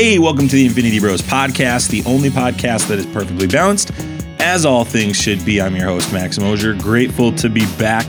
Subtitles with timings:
[0.00, 3.90] Hey, welcome to the Infinity Bros podcast, the only podcast that is perfectly balanced,
[4.38, 5.60] as all things should be.
[5.60, 6.74] I'm your host, Max Mosier.
[6.74, 8.08] Grateful to be back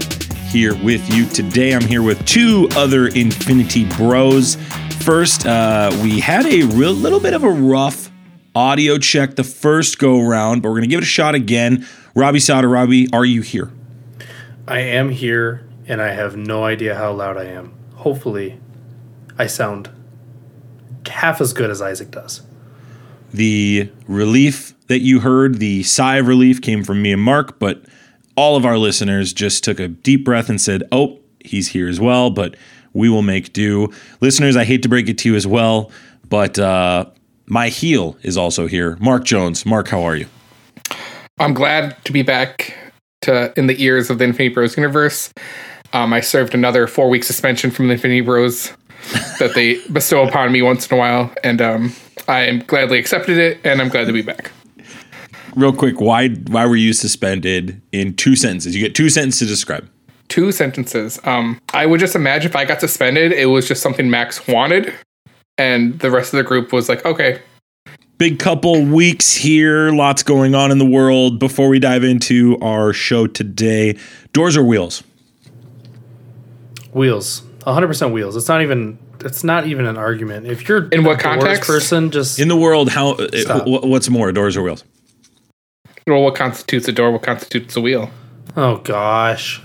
[0.52, 1.74] here with you today.
[1.74, 4.56] I'm here with two other Infinity Bros.
[5.00, 8.12] First, uh, we had a real little bit of a rough
[8.54, 11.88] audio check the first go round, but we're gonna give it a shot again.
[12.14, 13.72] Robbie Sauter, Robbie, are you here?
[14.68, 17.74] I am here, and I have no idea how loud I am.
[17.96, 18.60] Hopefully,
[19.40, 19.90] I sound
[21.10, 22.42] half as good as Isaac does.
[23.34, 27.84] The relief that you heard, the sigh of relief came from me and Mark, but
[28.36, 32.00] all of our listeners just took a deep breath and said, Oh, he's here as
[32.00, 32.56] well, but
[32.94, 33.92] we will make do.
[34.22, 35.92] Listeners, I hate to break it to you as well,
[36.28, 37.06] but uh,
[37.46, 38.98] my heel is also here.
[39.00, 39.66] Mark Jones.
[39.66, 40.28] Mark, how are you?
[41.40, 42.76] I'm glad to be back
[43.22, 45.32] to in the ears of the Infinity Bros universe.
[45.94, 48.74] Um, I served another four week suspension from the Infinity Bros
[49.40, 51.94] that they bestow upon me once in a while, and um,
[52.28, 54.52] I am gladly accepted it, and I'm glad to be back.
[55.56, 58.76] Real quick, why why were you suspended in two sentences?
[58.76, 59.90] You get two sentences to describe.
[60.28, 61.20] Two sentences.
[61.24, 64.94] Um, I would just imagine if I got suspended, it was just something Max wanted,
[65.58, 67.40] and the rest of the group was like, "Okay,
[68.20, 71.40] Big couple weeks here, lots going on in the world.
[71.40, 73.98] Before we dive into our show today,
[74.34, 75.04] doors or wheels?
[76.92, 78.36] Wheels, 100% wheels.
[78.36, 78.98] It's not even.
[79.22, 80.48] It's not even an argument.
[80.48, 81.64] If you're In what context?
[81.64, 83.68] person, just In the world, how Stop.
[83.68, 84.84] uh, what's more, doors or wheels?
[86.08, 87.12] well, what constitutes a door?
[87.12, 88.10] What constitutes a wheel?"
[88.56, 89.62] oh gosh.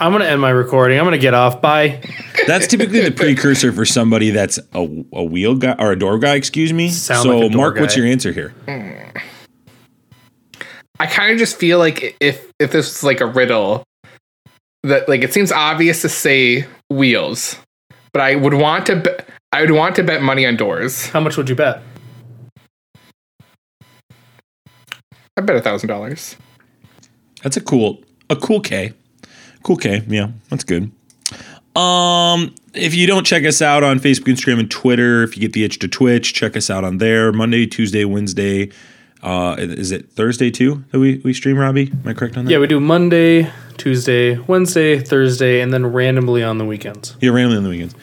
[0.00, 0.98] I'm gonna end my recording.
[0.98, 1.62] I'm gonna get off.
[1.62, 2.02] Bye.
[2.48, 6.34] That's typically the precursor for somebody that's a, a wheel guy or a door guy,
[6.34, 6.90] excuse me.
[6.90, 8.52] Sound so, like a door Mark, what's your answer here?
[10.98, 13.84] I kind of just feel like if if this was like a riddle,
[14.82, 17.56] that like it seems obvious to say wheels,
[18.12, 21.06] but I would want to bet I would want to bet money on doors.
[21.06, 21.82] How much would you bet?
[25.36, 26.36] I bet a thousand dollars.
[27.42, 28.92] That's a cool a cool K.
[29.62, 30.02] Cool K.
[30.08, 30.90] Yeah, that's good.
[31.76, 35.54] Um, if you don't check us out on Facebook, Instagram, and Twitter, if you get
[35.54, 37.32] the itch to Twitch, check us out on there.
[37.32, 38.70] Monday, Tuesday, Wednesday.
[39.22, 41.90] Uh, is it Thursday too that we, we stream, Robbie?
[41.92, 42.50] Am I correct on that?
[42.50, 47.16] Yeah, we do Monday, Tuesday, Wednesday, Thursday, and then randomly on the weekends.
[47.20, 47.94] Yeah, randomly on the weekends.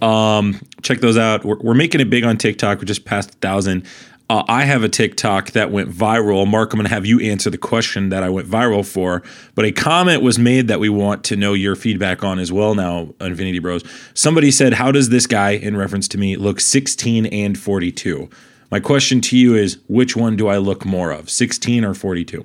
[0.00, 1.44] Um, check those out.
[1.44, 2.78] We're, we're making it big on TikTok.
[2.78, 3.84] We just passed a thousand.
[4.30, 6.46] Uh, I have a TikTok that went viral.
[6.46, 9.22] Mark, I'm going to have you answer the question that I went viral for.
[9.54, 12.74] But a comment was made that we want to know your feedback on as well
[12.74, 13.82] now, Infinity Bros.
[14.12, 18.28] Somebody said, How does this guy, in reference to me, look 16 and 42?
[18.70, 22.44] My question to you is, which one do I look more of, 16 or 42?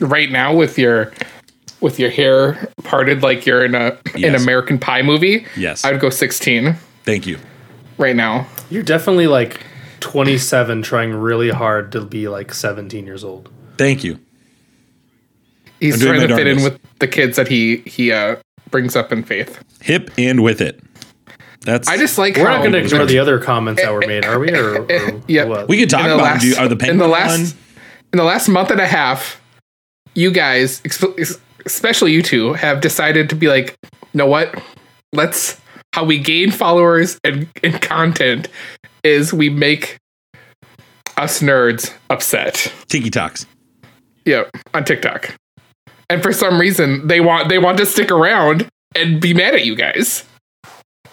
[0.00, 1.12] Right now with your
[1.80, 5.84] with your hair parted like you're in a an American Pie movie, Yes.
[5.84, 7.38] I would go sixteen Thank you.
[7.98, 8.46] right now.
[8.70, 9.60] You're definitely like
[10.00, 13.50] 27, trying really hard to be like 17 years old.
[13.76, 14.18] Thank you.
[15.80, 18.36] He's trying my to fit in with the kids that he he uh,
[18.70, 19.62] brings up in faith.
[19.82, 20.80] Hip and with it.
[21.64, 21.88] That's.
[21.88, 24.24] I just like We're how not going to ignore the other comments that were made,
[24.24, 24.50] are we?
[24.52, 25.44] Or, or Yeah.
[25.44, 25.68] what?
[25.68, 27.60] We could talk about last- Do Are the in the last one?
[28.12, 29.40] in the last month and a half,
[30.14, 30.80] you guys,
[31.66, 34.54] especially you two, have decided to be like, you know what?
[35.12, 35.60] Let's
[35.94, 38.48] how we gain followers and, and content
[39.04, 39.96] is we make
[41.16, 42.72] us nerds upset.
[42.88, 43.46] Tiki Talks.
[44.24, 45.34] Yeah, on TikTok.
[46.10, 49.64] And for some reason, they want they want to stick around and be mad at
[49.64, 50.24] you guys.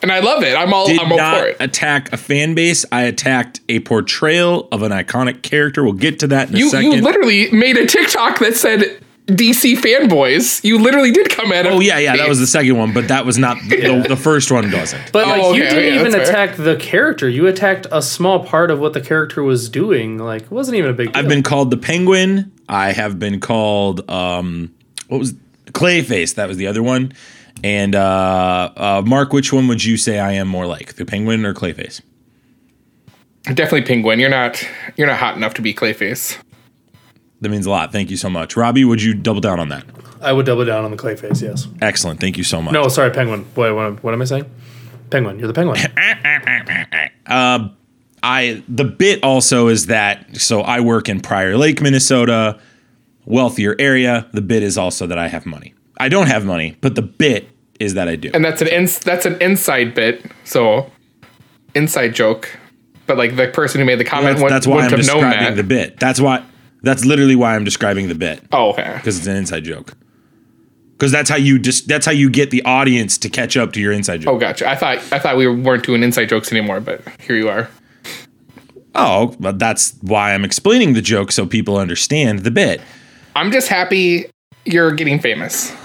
[0.01, 0.55] And I love it.
[0.55, 1.57] I'm all did I'm all not for it.
[1.59, 2.85] attack a fan base.
[2.91, 5.83] I attacked a portrayal of an iconic character.
[5.83, 6.91] We'll get to that in a You second.
[6.93, 10.63] you literally made a TikTok that said DC fanboys.
[10.63, 11.73] You literally did come at him.
[11.73, 14.51] oh yeah, yeah, that was the second one, but that was not the, the first
[14.51, 14.69] one.
[14.71, 15.11] Doesn't.
[15.13, 16.43] But Oh, like you didn't okay, even that's fair.
[16.45, 17.29] attack the character.
[17.29, 20.17] You attacked a small part of what the character was doing.
[20.17, 21.21] Like it wasn't even a big deal.
[21.23, 22.51] I've been called the Penguin.
[22.67, 24.73] I have been called um,
[25.07, 25.33] what was
[25.67, 26.35] Clayface?
[26.35, 27.13] That was the other one.
[27.63, 31.45] And uh, uh, Mark, which one would you say I am more like, the Penguin
[31.45, 32.01] or Clayface?
[33.43, 34.19] Definitely penguin.
[34.19, 34.63] You're not
[34.97, 36.37] you're not hot enough to be Clayface.
[37.41, 37.91] That means a lot.
[37.91, 38.85] Thank you so much, Robbie.
[38.85, 39.83] Would you double down on that?
[40.21, 41.41] I would double down on the Clayface.
[41.41, 41.67] Yes.
[41.81, 42.19] Excellent.
[42.19, 42.71] Thank you so much.
[42.73, 43.45] No, sorry, penguin.
[43.55, 44.45] What, what, what am I saying?
[45.09, 45.39] Penguin.
[45.39, 45.79] You're the penguin.
[48.23, 52.59] I the bit also is that so I work in Prior Lake, Minnesota,
[53.25, 54.27] wealthier area.
[54.33, 55.73] The bit is also that I have money.
[55.99, 57.49] I don't have money, but the bit
[57.81, 58.31] is that I do.
[58.33, 60.25] And that's an ins- that's an inside bit.
[60.43, 60.89] So
[61.75, 62.57] inside joke.
[63.07, 65.15] But like the person who made the comment that's, wouldn't, that's why I'm wouldn't have
[65.15, 65.61] known describing that.
[65.61, 65.99] the bit.
[65.99, 66.45] That's why.
[66.83, 68.93] That's literally why I'm describing the bit oh, okay.
[68.95, 69.93] because it's an inside joke.
[70.93, 73.79] because that's how you just that's how you get the audience to catch up to
[73.79, 74.35] your inside joke.
[74.35, 74.69] Oh, gotcha.
[74.69, 77.69] I thought I thought we weren't doing inside jokes anymore, but here you are.
[78.93, 82.81] Oh, but that's why I'm explaining the joke so people understand the bit.
[83.35, 84.29] I'm just happy
[84.65, 85.75] you're getting famous.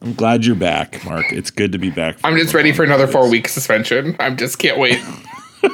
[0.00, 1.32] I'm glad you're back, Mark.
[1.32, 2.18] It's good to be back.
[2.24, 4.16] I'm just ready for another four week suspension.
[4.20, 5.00] I'm just can't wait.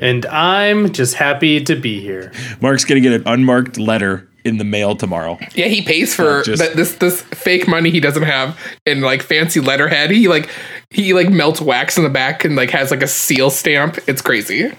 [0.00, 2.30] And I'm just happy to be here.
[2.60, 5.38] Mark's gonna get an unmarked letter in the mail tomorrow.
[5.56, 8.56] Yeah, he pays for Just- th- this this fake money he doesn't have
[8.86, 10.12] in like fancy letterhead.
[10.12, 10.48] He like
[10.90, 13.98] he like melts wax in the back and like has like a seal stamp.
[14.06, 14.70] It's crazy.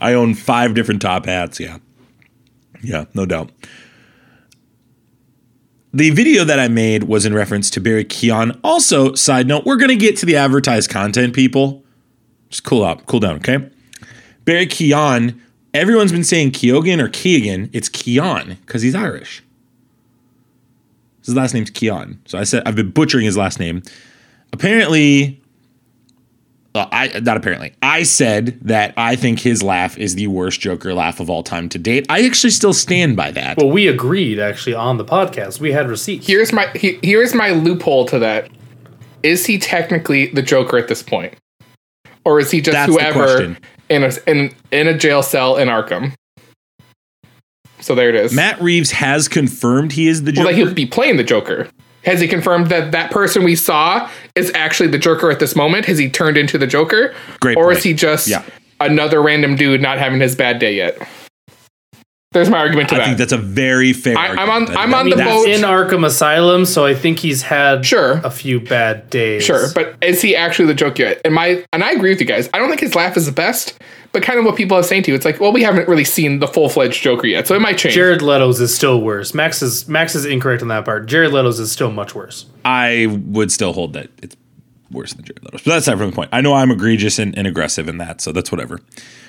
[0.00, 1.60] I own five different top hats.
[1.60, 1.78] Yeah.
[2.82, 3.52] Yeah, no doubt.
[5.94, 8.58] The video that I made was in reference to Barry Keon.
[8.64, 11.84] Also, side note, we're going to get to the advertised content, people.
[12.48, 13.68] Just cool out, cool down, okay?
[14.46, 15.38] Barry Keon,
[15.74, 17.68] everyone's been saying Keoghan or Keegan.
[17.74, 19.42] It's Keon because he's Irish.
[21.26, 22.20] His last name's Keon.
[22.24, 23.82] So I said I've been butchering his last name.
[24.54, 25.41] Apparently,
[26.74, 27.74] uh, I not apparently.
[27.82, 31.68] I said that I think his laugh is the worst Joker laugh of all time
[31.70, 32.06] to date.
[32.08, 33.58] I actually still stand by that.
[33.58, 35.60] Well, we agreed actually on the podcast.
[35.60, 36.26] We had receipts.
[36.26, 38.50] Here's my he, here's my loophole to that.
[39.22, 41.34] Is he technically the Joker at this point,
[42.24, 43.56] or is he just That's whoever
[43.88, 46.14] in a in in a jail cell in Arkham?
[47.80, 48.32] So there it is.
[48.32, 50.46] Matt Reeves has confirmed he is the well, Joker.
[50.46, 51.68] like he'll be playing the Joker.
[52.04, 55.86] Has he confirmed that that person we saw is actually the Joker at this moment?
[55.86, 57.14] Has he turned into the Joker?
[57.40, 57.78] Great Or point.
[57.78, 58.42] is he just Yeah.
[58.80, 60.98] another random dude not having his bad day yet?
[62.32, 63.04] There's my argument to I that.
[63.04, 64.16] think that's a very fair.
[64.16, 65.48] I- I'm on- I'm That- on the boat.
[65.48, 68.22] in Arkham Asylum, so I think he's had Sure.
[68.24, 69.44] a few bad days.
[69.44, 71.20] Sure, but is he actually the Joker yet?
[71.26, 72.48] And my and I agree with you guys.
[72.54, 73.74] I don't think his laugh is the best,
[74.12, 76.04] but kind of what people are saying to you, it's like, well, we haven't really
[76.04, 77.94] seen the full fledged Joker yet, so it might change.
[77.94, 79.34] Jared Leto's is still worse.
[79.34, 81.06] Max is Max is incorrect on that part.
[81.06, 82.46] Jared Leto's is still much worse.
[82.64, 84.36] I would still hold that it's
[84.90, 85.62] worse than Jared Leto's.
[85.62, 86.30] But that's not from the point.
[86.32, 88.80] I know I'm egregious and, and aggressive in that, so that's whatever.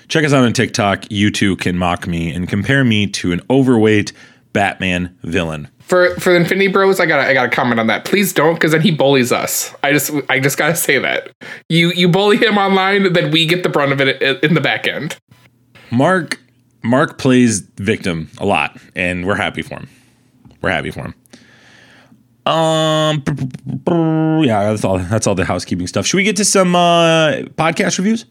[0.10, 1.10] Check us out on TikTok.
[1.10, 4.12] You too can mock me and compare me to an overweight
[4.54, 5.68] Batman villain.
[5.80, 8.06] For for the Infinity Bros, I gotta I gotta comment on that.
[8.06, 9.74] Please don't, because then he bullies us.
[9.84, 11.32] I just I just gotta say that
[11.70, 14.88] you you bully him online, then we get the brunt of it in the back
[14.88, 15.18] end.
[15.92, 16.40] Mark
[16.84, 19.90] Mark plays victim a lot, and we're happy for him.
[20.62, 21.16] We're happy for him.
[22.46, 23.24] Um,
[24.44, 25.00] yeah, that's all.
[25.00, 26.06] That's all the housekeeping stuff.
[26.06, 28.26] Should we get to some uh, podcast reviews?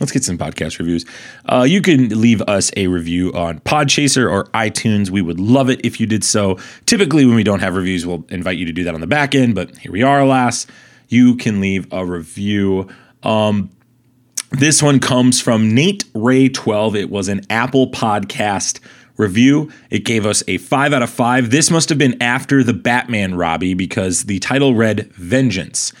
[0.00, 1.04] Let's get some podcast reviews.
[1.44, 5.10] Uh, you can leave us a review on Podchaser or iTunes.
[5.10, 6.58] We would love it if you did so.
[6.86, 9.34] Typically, when we don't have reviews, we'll invite you to do that on the back
[9.34, 10.66] end, but here we are, alas.
[11.08, 12.88] You can leave a review.
[13.22, 13.70] Um,
[14.50, 16.96] this one comes from Nate Ray 12.
[16.96, 18.80] It was an Apple podcast
[19.16, 19.70] review.
[19.90, 21.50] It gave us a five out of five.
[21.50, 25.92] This must have been after the Batman Robbie because the title read Vengeance.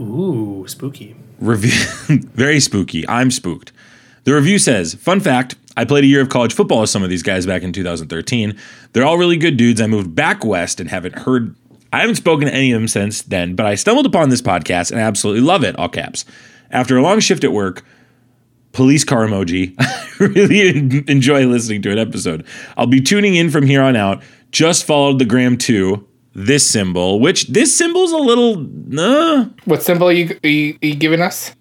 [0.00, 1.14] Ooh, spooky.
[1.38, 3.08] Review very spooky.
[3.08, 3.72] I'm spooked.
[4.24, 7.10] The review says, "Fun fact: I played a year of college football with some of
[7.10, 8.58] these guys back in 2013.
[8.92, 9.80] They're all really good dudes.
[9.80, 11.54] I moved back west and haven't heard.
[11.92, 14.90] I haven't spoken to any of them since then, but I stumbled upon this podcast
[14.90, 15.78] and I absolutely love it.
[15.78, 16.24] All caps.
[16.72, 17.84] After a long shift at work,
[18.72, 19.76] police car emoji.
[19.78, 22.44] I really enjoy listening to an episode.
[22.76, 24.20] I'll be tuning in from here on out.
[24.50, 26.07] Just followed the gram to
[26.46, 28.66] this symbol, which this symbol's a little.
[28.98, 31.54] Uh, What symbol are you, are you, are you giving us?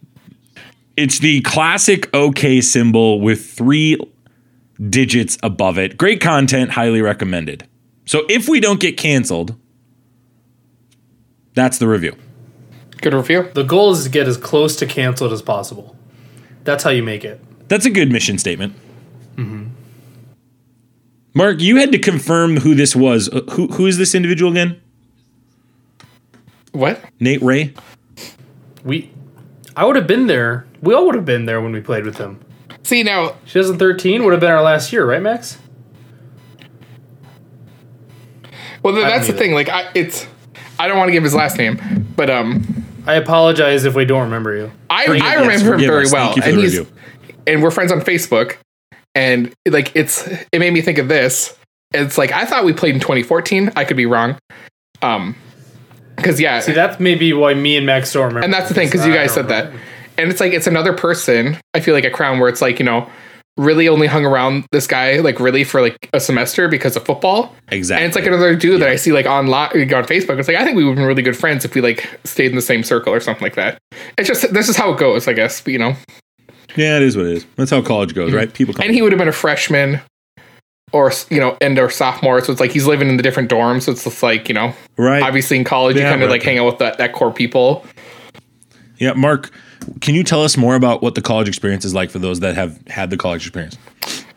[0.95, 3.99] it's the classic OK symbol with three
[4.89, 5.95] digits above it.
[5.95, 7.67] Great content, highly recommended.
[8.05, 9.55] So if we don't get canceled,
[11.53, 12.15] that's the review.
[13.01, 13.47] Good review.
[13.53, 15.95] The goal is to get as close to canceled as possible.
[16.63, 17.39] That's how you make it.
[17.67, 18.73] That's a good mission statement.
[21.37, 23.29] Mark, you had to confirm who this was.
[23.29, 24.81] Uh, Who who is this individual again?
[26.71, 26.99] What?
[27.19, 27.73] Nate Ray.
[28.83, 29.11] We,
[29.75, 30.65] I would have been there.
[30.81, 32.39] We all would have been there when we played with him.
[32.83, 35.59] See now, 2013 would have been our last year, right, Max?
[38.83, 39.37] well th- that's the either.
[39.39, 39.53] thing.
[39.53, 40.25] Like I, it's
[40.79, 42.63] I don't want to give his last name, but um,
[43.05, 44.71] I apologize if we don't remember you.
[44.89, 46.11] I Forgive- I yes, remember him very us.
[46.13, 46.93] well, Thank you for and the he's review.
[47.47, 48.57] and we're friends on Facebook,
[49.17, 51.57] and like it's it made me think of this.
[51.93, 53.71] It's like I thought we played in 2014.
[53.75, 54.37] I could be wrong.
[55.01, 55.35] Um,
[56.15, 58.43] because yeah, See, that's maybe why me and Max don't remember.
[58.43, 59.71] and that's the thing because you guys said that,
[60.17, 61.57] and it's like it's another person.
[61.73, 63.09] I feel like a crown where it's like you know
[63.57, 67.55] really only hung around this guy like really for like a semester because of football.
[67.69, 68.03] Exactly.
[68.03, 70.37] And it's like another dude that I see like online like, on Facebook.
[70.37, 72.51] It's like I think we would have been really good friends if we like stayed
[72.51, 73.79] in the same circle or something like that.
[74.17, 75.61] It's just this is how it goes, I guess.
[75.61, 75.95] But, you know,
[76.77, 77.45] yeah, it is what it is.
[77.57, 78.51] That's how college goes, right?
[78.53, 78.85] People come.
[78.85, 79.99] and he would have been a freshman.
[80.93, 82.41] or you know, and or sophomore.
[82.41, 83.83] So it's like he's living in the different dorms.
[83.83, 85.21] So it's just like you know, Right.
[85.21, 86.35] obviously in college you kind of right.
[86.35, 87.85] like hang out with that, that core people.
[88.97, 89.51] Yeah, Mark,
[90.01, 92.55] can you tell us more about what the college experience is like for those that
[92.55, 93.77] have had the college experience?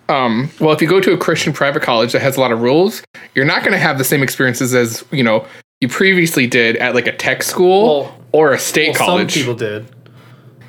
[0.09, 2.61] Um, well, if you go to a Christian private college that has a lot of
[2.63, 3.03] rules,
[3.37, 5.47] you're not going to have the same experiences as you know
[5.81, 9.33] you previously did at like a tech school Well- or a state Well, college.
[9.35, 9.87] Some people did.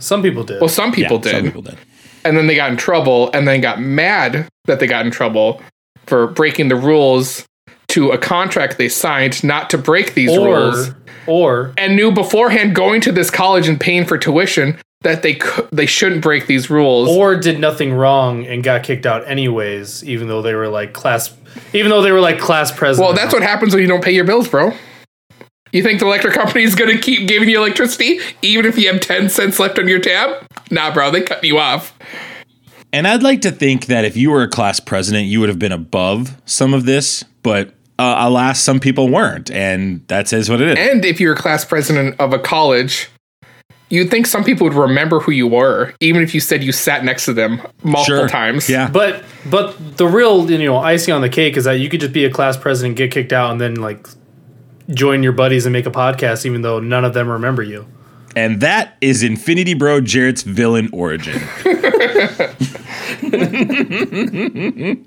[0.01, 0.59] Some people did.
[0.59, 1.77] well, some people Yeah, did, Some people did.
[2.25, 5.61] and then they got in trouble, and then got mad that they got in trouble
[6.07, 7.45] for breaking the rules
[7.89, 10.95] to a contract they signed not to break these rules, or
[11.27, 15.67] or and knew beforehand going to this college and paying for tuition that they cou-
[15.71, 17.09] they shouldn't break these rules.
[17.09, 21.33] or did nothing wrong and got kicked out anyways, even though they were like class,
[21.73, 23.07] even though they were like class president.
[23.07, 24.71] Well, that's what happens when you don't pay your bills, bro.
[25.71, 28.91] You think the electric company is going to keep giving you electricity even if you
[28.91, 30.45] have 10 cents left on your tab?
[30.69, 31.97] Nah, bro, they cut you off.
[32.93, 35.59] And I'd like to think that if you were a class president, you would have
[35.59, 40.59] been above some of this, but uh, alas, some people weren't, and that says what
[40.59, 40.89] it is.
[40.91, 43.07] And if you're a class president of a college,
[43.89, 47.05] you'd think some people would remember who you were, even if you said you sat
[47.05, 48.27] next to them multiple Sure.
[48.27, 48.67] times.
[48.67, 48.89] Yeah.
[48.89, 52.11] But but the real you know icing on the cake is that you could just
[52.13, 54.07] be a class president, get kicked out, and then like
[54.95, 57.85] join your buddies and make a podcast, even though none of them remember you.
[58.35, 61.41] And that is Infinity Bro Jarrett's villain origin.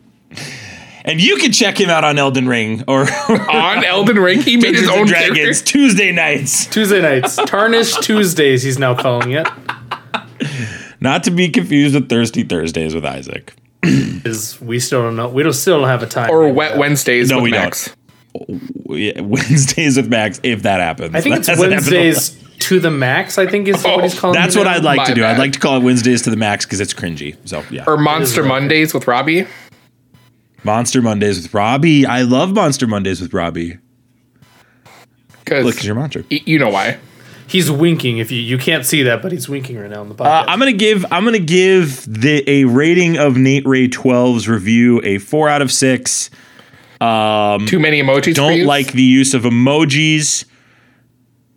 [1.05, 4.75] and you can check him out on Elden Ring or On Elden Ring, he made
[4.75, 5.65] his own and Dragons character.
[5.65, 6.67] Tuesday nights.
[6.67, 8.63] Tuesday nights, tarnished Tuesdays.
[8.63, 9.47] He's now calling it.
[11.01, 13.55] Not to be confused with Thirsty Thursdays with Isaac.
[13.83, 15.29] Is we still don't know.
[15.29, 16.31] We don't still don't have a time.
[16.31, 16.55] Or yet.
[16.55, 17.65] Wet Wednesdays No, with we don't.
[17.65, 17.89] Max.
[17.89, 17.95] Yeah,
[18.87, 21.15] Wednesdays with Max, if that happens.
[21.15, 23.39] I think it's That hasn't Wednesdays to the max.
[23.39, 24.35] I think is what he's calling.
[24.35, 24.73] That's what now.
[24.75, 25.21] I'd like My to do.
[25.23, 25.35] bad.
[25.37, 27.37] I'd like to call it Wednesdays to the max because it's cringy.
[27.47, 28.43] So yeah, Or Monster.
[28.43, 29.47] Mondays with Robbie.
[30.63, 32.07] Monster Mondays with Robbie.
[32.07, 33.79] I love Monster Mondays with Robbie.
[35.45, 36.25] Because Look, Because it's your mantra.
[36.31, 36.99] you know why.
[37.47, 38.17] He's winking.
[38.17, 40.45] If you you can't see that, but he's winking right now on the podcast.
[40.45, 45.03] Uh, I'm gonna give I'm gonna give the a rating of Nate Ray 12's review
[45.05, 46.31] a four out of six.
[47.05, 48.25] Um, Too many emojis.
[48.25, 48.65] for Don't you?
[48.65, 50.45] like the use of emojis.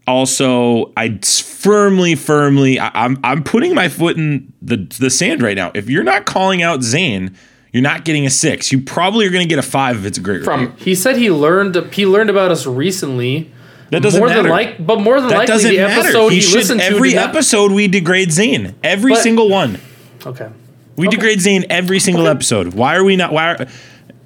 [0.06, 5.56] Also, I firmly, firmly, I, I'm I'm putting my foot in the the sand right
[5.56, 5.72] now.
[5.74, 7.36] If you're not calling out Zane,
[7.74, 8.72] you're not getting a six.
[8.72, 10.68] You probably are gonna get a five if it's a great review.
[10.70, 13.52] from he said he learned he learned about us recently.
[13.90, 14.44] That doesn't more matter.
[14.44, 16.00] than like, but more than that likely doesn't the matter.
[16.02, 18.76] episode he, He should, listened to every did not- episode we degrade Zane.
[18.84, 19.80] Every But- single one.
[20.26, 20.50] Okay.
[20.98, 22.74] We degrade Zane every single episode.
[22.74, 23.32] Why are we not?
[23.32, 23.54] Why?
[23.54, 23.68] Are,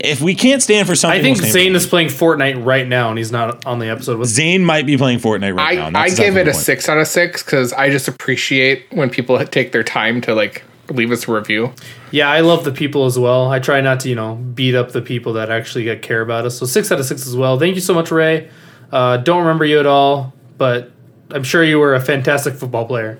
[0.04, 2.88] if we can't stand for something, I think we'll Zane for is playing Fortnite right
[2.88, 4.30] now, and he's not on the episode with.
[4.30, 5.84] Zane might be playing Fortnite right now.
[5.84, 6.64] I, and I that's give it a point.
[6.64, 10.64] six out of six because I just appreciate when people take their time to like
[10.90, 11.74] leave us a review.
[12.12, 13.50] Yeah, I love the people as well.
[13.50, 16.46] I try not to, you know, beat up the people that actually get care about
[16.46, 16.58] us.
[16.58, 17.58] So six out of six as well.
[17.58, 18.50] Thank you so much, Ray.
[18.92, 20.92] Uh, don't remember you at all, but
[21.30, 23.18] I'm sure you were a fantastic football player.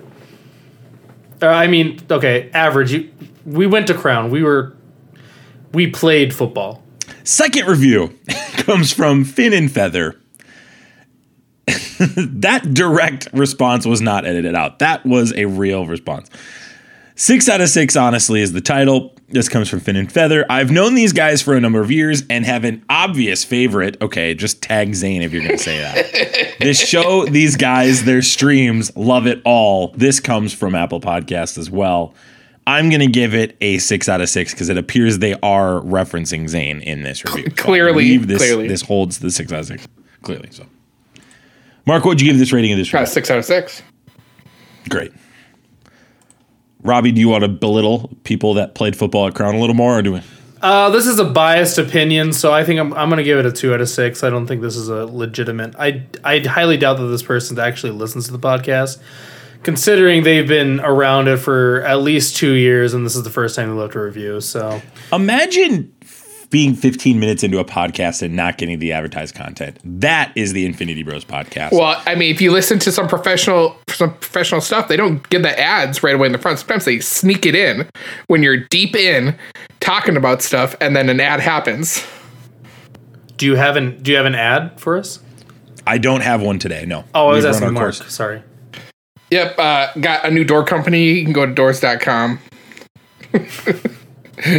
[1.40, 2.92] Uh, I mean, okay, average.
[2.92, 3.10] You,
[3.46, 4.30] we went to Crown.
[4.30, 4.76] We were,
[5.72, 6.82] we played football.
[7.24, 8.18] Second review
[8.52, 10.18] comes from Finn and Feather.
[11.66, 14.80] that direct response was not edited out.
[14.80, 16.28] That was a real response.
[17.14, 19.14] Six out of six, honestly, is the title.
[19.28, 20.44] This comes from Finn and Feather.
[20.50, 23.96] I've known these guys for a number of years and have an obvious favorite.
[24.02, 26.56] Okay, just tag Zane if you're going to say that.
[26.60, 29.88] this show, these guys, their streams, love it all.
[29.96, 32.14] This comes from Apple Podcast as well.
[32.66, 35.80] I'm going to give it a six out of six because it appears they are
[35.80, 37.50] referencing Zane in this review.
[37.50, 38.68] So Clearly, believe this, clearly.
[38.68, 39.88] this holds the six out of six.
[40.22, 40.64] Clearly, so.
[41.86, 43.12] Mark, what'd you give this rating of this Got review?
[43.14, 43.82] six out of six.
[44.88, 45.12] Great.
[46.82, 49.98] Robbie, do you want to belittle people that played football at Crown a little more,
[49.98, 50.20] or do we?
[50.60, 53.46] Uh, this is a biased opinion, so I think I'm, I'm going to give it
[53.46, 54.22] a two out of six.
[54.22, 55.74] I don't think this is a legitimate.
[55.78, 59.00] I I highly doubt that this person actually listens to the podcast,
[59.62, 63.56] considering they've been around it for at least two years, and this is the first
[63.56, 64.40] time they left a review.
[64.40, 64.80] So
[65.12, 65.92] Imagine
[66.50, 69.78] being 15 minutes into a podcast and not getting the advertised content.
[69.84, 71.72] That is the Infinity Bros podcast.
[71.72, 75.42] Well, I mean, if you listen to some professional some professional stuff, they don't give
[75.42, 76.58] the ads right away in the front.
[76.58, 77.88] Sometimes they sneak it in
[78.26, 79.38] when you're deep in
[79.80, 82.04] talking about stuff, and then an ad happens.
[83.38, 85.20] do you have an do you have an ad for us?
[85.86, 86.84] I don't have one today.
[86.86, 87.04] No.
[87.14, 87.96] Oh, I was We've asking Mark.
[87.96, 88.12] course.
[88.14, 88.42] Sorry.
[89.32, 91.12] Yep, uh, got a new door company.
[91.12, 92.38] You can go to doors.com.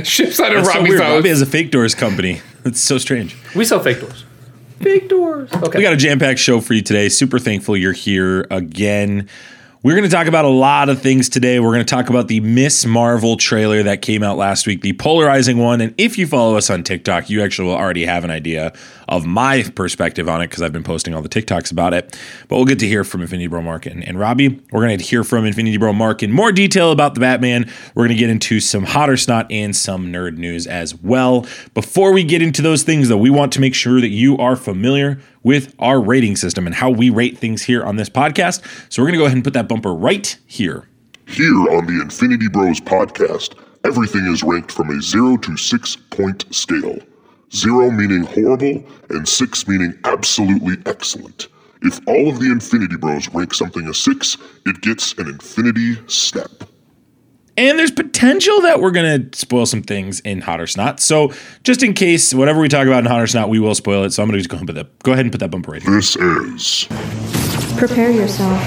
[0.03, 1.01] Ships out of That's so Robbie's weird.
[1.01, 1.13] house.
[1.13, 2.41] Robbie has a fake doors company.
[2.65, 3.35] It's so strange.
[3.57, 4.23] We sell fake doors.
[4.79, 5.51] Fake doors.
[5.51, 5.79] Okay.
[5.79, 7.09] We got a jam packed show for you today.
[7.09, 9.27] Super thankful you're here again.
[9.83, 11.59] We're going to talk about a lot of things today.
[11.59, 12.85] We're going to talk about the Ms.
[12.85, 15.81] Marvel trailer that came out last week, the polarizing one.
[15.81, 18.71] And if you follow us on TikTok, you actually will already have an idea
[19.09, 22.17] of my perspective on it because I've been posting all the TikToks about it.
[22.47, 24.61] But we'll get to hear from Infinity Bro Mark and, and Robbie.
[24.71, 27.69] We're going to hear from Infinity Bro Mark in more detail about the Batman.
[27.93, 31.45] We're going to get into some hot or snot and some nerd news as well.
[31.73, 34.55] Before we get into those things, though, we want to make sure that you are
[34.55, 38.61] familiar with our rating system and how we rate things here on this podcast.
[38.91, 40.87] So we're going to go ahead and put that bumper right here.
[41.27, 46.45] Here on the Infinity Bros podcast, everything is ranked from a 0 to 6 point
[46.53, 46.97] scale.
[47.53, 51.47] 0 meaning horrible, and 6 meaning absolutely excellent.
[51.83, 56.63] If all of the Infinity Bros rank something a 6, it gets an Infinity Step.
[57.55, 60.99] And there's potential that we're going to spoil some things in Hot or Snot.
[60.99, 61.31] So,
[61.63, 64.11] just in case, whatever we talk about in Hot or Snot, we will spoil it.
[64.11, 65.51] So, I'm going to just go ahead, and put that, go ahead and put that
[65.51, 65.93] bumper right here.
[65.93, 66.87] This is
[67.77, 68.59] Prepare yourself.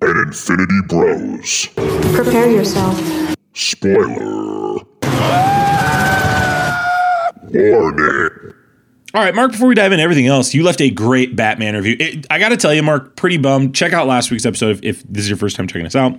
[0.00, 1.66] an Infinity Bros.
[2.14, 2.98] Prepare yourself.
[3.52, 4.78] Spoiler.
[7.52, 8.54] Warning.
[9.12, 11.96] All right, Mark, before we dive into everything else, you left a great Batman review.
[11.98, 13.74] It, I got to tell you, Mark, pretty bummed.
[13.74, 16.16] Check out last week's episode if, if this is your first time checking us out.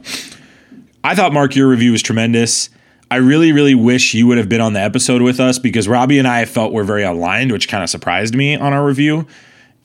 [1.04, 2.70] I thought, Mark, your review was tremendous.
[3.10, 6.20] I really, really wish you would have been on the episode with us because Robbie
[6.20, 9.28] and I felt we're very aligned, which kind of surprised me on our review.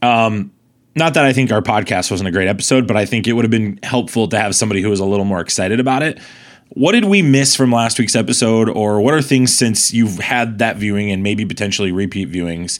[0.02, 0.52] Um,
[0.94, 3.44] not that I think our podcast wasn't a great episode, but I think it would
[3.44, 6.18] have been helpful to have somebody who was a little more excited about it.
[6.70, 10.58] What did we miss from last week's episode, or what are things since you've had
[10.58, 12.78] that viewing and maybe potentially repeat viewings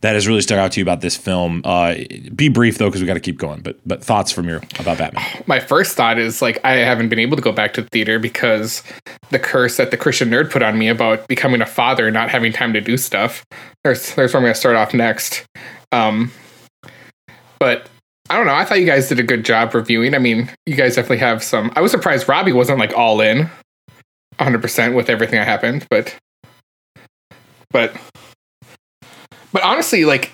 [0.00, 1.62] that has really stuck out to you about this film?
[1.64, 1.94] Uh,
[2.34, 3.60] be brief though, because we got to keep going.
[3.60, 5.24] But but thoughts from your about Batman?
[5.46, 8.18] My first thought is like I haven't been able to go back to the theater
[8.18, 8.82] because
[9.30, 12.30] the curse that the Christian nerd put on me about becoming a father and not
[12.30, 13.44] having time to do stuff.
[13.84, 15.44] There's there's where I'm gonna start off next.
[15.92, 16.30] Um,
[17.58, 17.88] but
[18.28, 18.54] I don't know.
[18.54, 20.14] I thought you guys did a good job reviewing.
[20.14, 21.72] I mean, you guys definitely have some.
[21.76, 23.38] I was surprised Robbie wasn't like all in,
[24.38, 25.86] 100 percent with everything that happened.
[25.88, 26.16] But,
[27.70, 27.94] but,
[29.52, 30.32] but honestly, like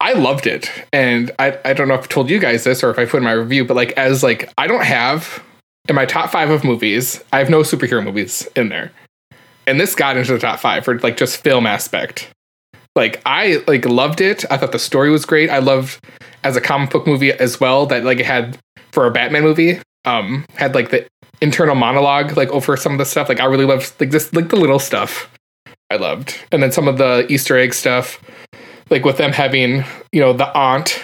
[0.00, 2.90] I loved it, and I I don't know if I told you guys this or
[2.90, 5.42] if I put in my review, but like as like I don't have
[5.88, 8.92] in my top five of movies, I have no superhero movies in there,
[9.66, 12.30] and this got into the top five for like just film aspect.
[12.94, 14.44] Like I like loved it.
[14.50, 15.50] I thought the story was great.
[15.50, 16.04] I loved
[16.44, 18.58] as a comic book movie as well that like it had
[18.92, 19.80] for a Batman movie.
[20.04, 21.06] Um, had like the
[21.40, 23.28] internal monologue like over some of the stuff.
[23.28, 25.30] Like I really loved like this like the little stuff.
[25.90, 28.22] I loved, and then some of the Easter egg stuff,
[28.90, 31.02] like with them having you know the aunt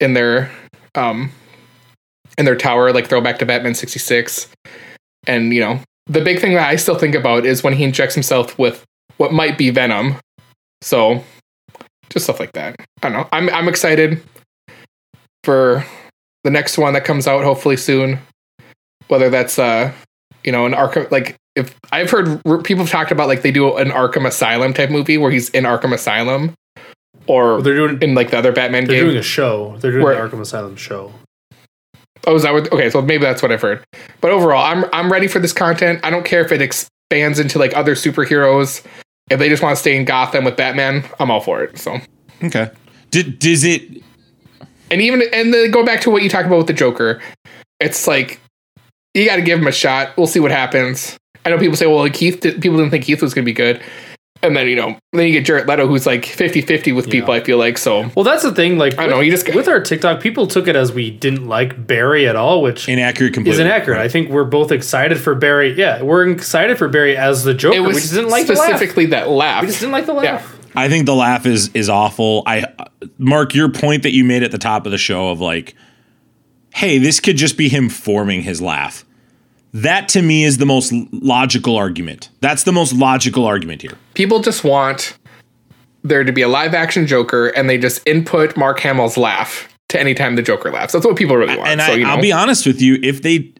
[0.00, 0.50] in their
[0.94, 1.30] um
[2.36, 4.48] in their tower, like throwback to Batman sixty six,
[5.26, 8.14] and you know the big thing that I still think about is when he injects
[8.14, 8.84] himself with
[9.18, 10.16] what might be venom.
[10.80, 11.22] So
[12.08, 12.76] just stuff like that.
[13.02, 13.28] I don't know.
[13.32, 14.22] I'm I'm excited
[15.44, 15.84] for
[16.44, 18.18] the next one that comes out hopefully soon.
[19.08, 19.92] Whether that's uh
[20.44, 23.76] you know an Arkham like if I've heard people have talked about like they do
[23.76, 26.54] an Arkham Asylum type movie where he's in Arkham Asylum
[27.28, 29.04] or They're doing in like the other Batman they're game.
[29.06, 29.76] doing a show.
[29.78, 31.12] They're doing Where- the Arkham Asylum show.
[32.26, 32.70] Oh, is that what?
[32.72, 33.84] Okay, so maybe that's what I've heard.
[34.20, 36.00] But overall, I'm I'm ready for this content.
[36.02, 38.84] I don't care if it expands into like other superheroes.
[39.30, 41.78] If they just want to stay in Gotham with Batman, I'm all for it.
[41.78, 41.98] So,
[42.42, 42.70] Okay.
[43.10, 44.02] Did does it?
[44.90, 47.20] and even and then go back to what you talked about with the Joker,
[47.80, 48.40] it's like
[49.14, 50.16] you got to give him a shot.
[50.16, 51.16] We'll see what happens.
[51.46, 53.46] I know people say, well, like Heath, did, people didn't think Heath was going to
[53.50, 53.80] be good.
[54.42, 57.34] And then, you know, then you get Jared Leto, who's like 50 50 with people,
[57.34, 57.76] I feel like.
[57.76, 58.78] So, Well, that's the thing.
[58.78, 61.48] Like, I don't know, you just- with our TikTok, people took it as we didn't
[61.48, 63.60] like Barry at all, which Inaccurate completely.
[63.60, 63.98] is inaccurate.
[64.00, 65.74] I think we're both excited for Barry.
[65.76, 67.76] Yeah, we're excited for Barry as the Joker.
[67.76, 68.68] it was we just didn't like the laugh.
[68.68, 69.62] specifically that laugh.
[69.62, 70.54] We just didn't like the laugh.
[70.76, 72.44] I think the laugh is is awful.
[72.46, 72.64] I
[73.18, 75.74] Mark, your point that you made at the top of the show of like,
[76.74, 79.04] hey, this could just be him forming his laugh.
[79.72, 82.30] That to me is the most logical argument.
[82.40, 83.98] That's the most logical argument here.
[84.14, 85.18] people just want
[86.04, 90.00] there to be a live action Joker and they just input Mark Hamill's laugh to
[90.00, 90.92] any time the Joker laughs.
[90.92, 91.68] That's what people really want.
[91.68, 93.52] And so, I, you know, I'll be honest with you, if they,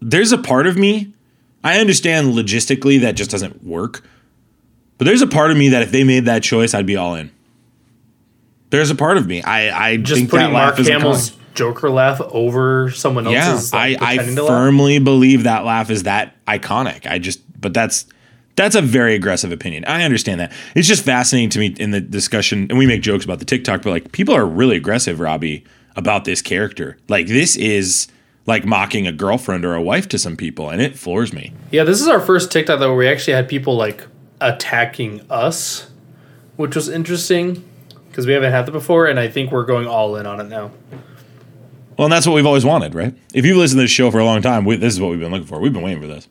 [0.00, 1.12] there's a part of me,
[1.62, 4.02] I understand logistically that just doesn't work,
[4.98, 7.14] but there's a part of me that if they made that choice, I'd be all
[7.14, 7.30] in.
[8.70, 9.42] There's a part of me.
[9.42, 11.36] I, I Just think putting that Mark is Hamill's iconic.
[11.56, 13.72] Joker laugh over someone Yeah, else's.
[13.72, 14.46] like, I, I to laugh.
[14.48, 17.06] firmly believe that laugh is that iconic.
[17.10, 18.06] I just, but that's
[18.54, 19.84] that's a very aggressive opinion.
[19.86, 20.52] I understand that.
[20.74, 23.82] It's just fascinating to me in the discussion, and we make jokes about the TikTok,
[23.82, 25.64] but like people are really aggressive, Robbie,
[25.96, 26.96] about this character.
[27.08, 28.08] Like this is
[28.46, 31.52] like mocking a girlfriend or a wife to some people, and it floors me.
[31.72, 34.06] Yeah, this is our first TikTok though where we actually had people like
[34.40, 35.90] attacking us,
[36.56, 37.62] which was interesting
[38.08, 40.44] because we haven't had that before, and I think we're going all in on it
[40.48, 40.70] now.
[41.96, 43.14] Well, and that's what we've always wanted, right?
[43.32, 45.20] If you've listened to this show for a long time, we, this is what we've
[45.20, 45.58] been looking for.
[45.60, 46.28] We've been waiting for this.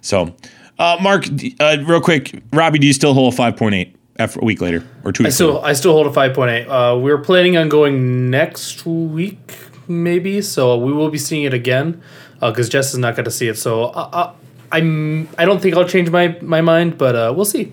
[0.00, 0.34] So,
[0.78, 1.26] uh, Mark,
[1.60, 4.60] uh, real quick, Robbie, do you still hold a five point eight after a week
[4.60, 5.24] later or two?
[5.24, 5.66] I still later?
[5.66, 6.66] I still hold a five point eight.
[6.66, 10.42] Uh, we're planning on going next week, maybe.
[10.42, 12.02] So we will be seeing it again
[12.40, 13.56] because Jess is not going to see it.
[13.56, 14.32] So uh, uh,
[14.72, 17.72] I'm I don't think I'll change my my mind, but uh, we'll see.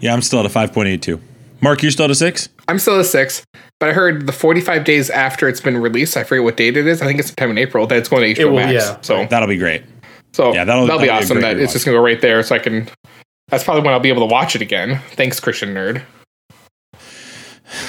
[0.00, 1.20] Yeah, I'm still at a five point eight two.
[1.60, 2.48] Mark, you're still at a six.
[2.68, 3.42] I'm still a six,
[3.80, 6.16] but I heard the 45 days after it's been released.
[6.16, 7.02] I forget what date it is.
[7.02, 8.72] I think it's sometime in April that it's going to HBO will, Max.
[8.72, 9.00] yeah.
[9.00, 9.82] So, That'll be great.
[10.32, 11.38] so Yeah, that'll- that'll, be that'll be a awesome.
[11.40, 12.88] great That it's just going to go right there, so I can.
[13.48, 15.00] That's probably when I'll be able to watch it again.
[15.12, 16.02] Thanks, Christian Nerd.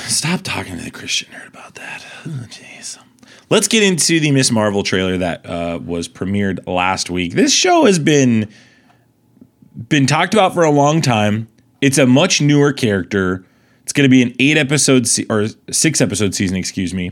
[0.08, 2.06] Stop talking to the Christian nerd about that.
[2.26, 3.04] Oh,
[3.52, 4.52] Let's get into the Ms.
[4.52, 7.34] Marvel trailer that uh, was premiered last week.
[7.34, 8.48] This show has been
[9.88, 11.48] been talked about for a long time.
[11.82, 13.44] It's a much newer character.
[13.90, 17.12] It's going to be an eight episode se- or six episode season, excuse me.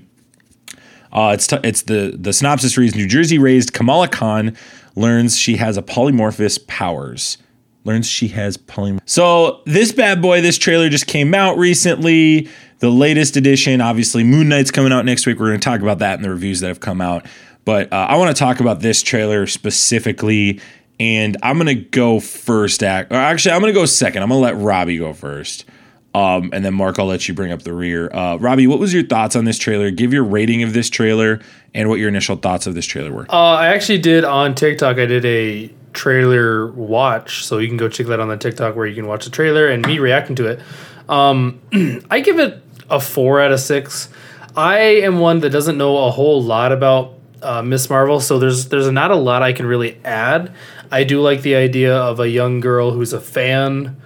[1.12, 4.56] Uh, it's t- it's the the synopsis reads: New Jersey raised Kamala Khan
[4.94, 7.40] learns she has a polymorphous powers.
[7.84, 9.00] Learns she has polym.
[9.06, 12.48] So this bad boy, this trailer just came out recently.
[12.78, 15.40] The latest edition, obviously, Moon Knight's coming out next week.
[15.40, 17.26] We're going to talk about that in the reviews that have come out.
[17.66, 20.62] But uh, I want to talk about this trailer specifically,
[21.00, 22.84] and I'm going to go first.
[22.84, 24.22] Act, or actually, I'm going to go second.
[24.22, 25.66] I'm going to let Robbie go first.
[26.18, 28.10] Um, and then Mark, I'll let you bring up the rear.
[28.12, 29.92] Uh, Robbie, what was your thoughts on this trailer?
[29.92, 31.40] Give your rating of this trailer
[31.76, 33.28] and what your initial thoughts of this trailer were.
[33.30, 34.98] Uh, I actually did on TikTok.
[34.98, 38.88] I did a trailer watch, so you can go check that on the TikTok where
[38.88, 40.60] you can watch the trailer and me reacting to it.
[41.08, 41.62] Um,
[42.10, 44.10] I give it a four out of six.
[44.56, 47.92] I am one that doesn't know a whole lot about uh, Ms.
[47.92, 50.52] Marvel, so there's there's not a lot I can really add.
[50.92, 54.02] I do like the idea of a young girl who's a fan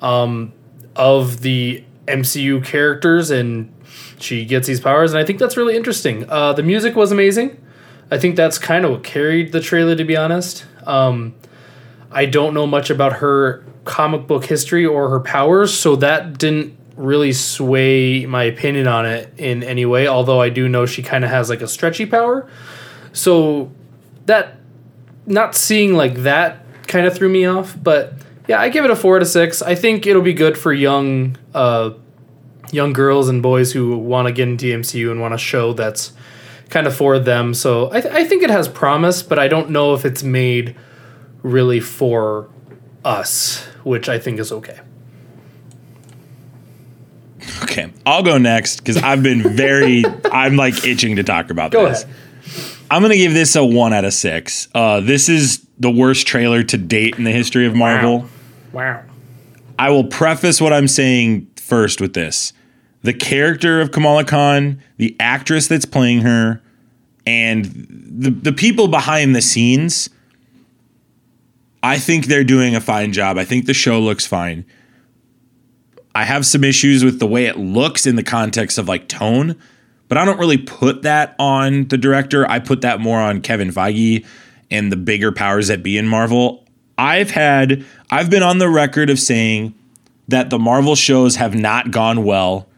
[0.00, 0.52] um,
[0.96, 3.72] of the MCU characters and
[4.18, 6.28] she gets these powers, and I think that's really interesting.
[6.28, 7.60] Uh, the music was amazing.
[8.10, 10.64] I think that's kind of what carried the trailer, to be honest.
[10.86, 11.34] Um,
[12.10, 16.76] I don't know much about her comic book history or her powers, so that didn't
[16.96, 20.06] really sway my opinion on it in any way.
[20.06, 22.48] Although I do know she kind of has like a stretchy power,
[23.12, 23.72] so
[24.26, 24.58] that
[25.26, 27.76] not seeing like that kind of threw me off.
[27.82, 28.14] But
[28.48, 29.62] yeah, I give it a four to six.
[29.62, 31.90] I think it'll be good for young, uh,
[32.70, 36.12] young girls and boys who want to get into MCU and want a show that's
[36.70, 37.54] kind of for them.
[37.54, 40.74] So I, th- I think it has promise, but I don't know if it's made
[41.42, 42.48] really for
[43.04, 44.80] us, which I think is okay.
[47.64, 51.88] Okay, I'll go next because I've been very, I'm like itching to talk about Go
[51.88, 52.04] this.
[52.04, 52.16] ahead.
[52.90, 54.68] I'm gonna give this a one out of six.
[54.74, 58.26] Uh, this is the worst trailer to date in the history of Marvel.
[58.72, 59.02] Wow.
[59.78, 62.52] I will preface what I'm saying first with this:
[63.02, 66.62] the character of Kamala Khan, the actress that's playing her,
[67.26, 67.64] and
[68.08, 70.08] the the people behind the scenes.
[71.82, 73.38] I think they're doing a fine job.
[73.38, 74.64] I think the show looks fine.
[76.14, 79.56] I have some issues with the way it looks in the context of like tone,
[80.06, 82.48] but I don't really put that on the director.
[82.48, 84.24] I put that more on Kevin Feige
[84.72, 86.64] and the bigger powers that be in Marvel.
[86.98, 89.74] I've had I've been on the record of saying
[90.28, 92.68] that the Marvel shows have not gone well.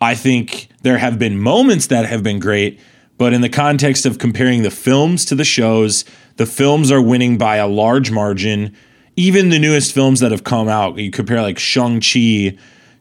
[0.00, 2.80] I think there have been moments that have been great,
[3.18, 6.04] but in the context of comparing the films to the shows,
[6.36, 8.76] the films are winning by a large margin.
[9.16, 12.56] Even the newest films that have come out, you compare like Shang-Chi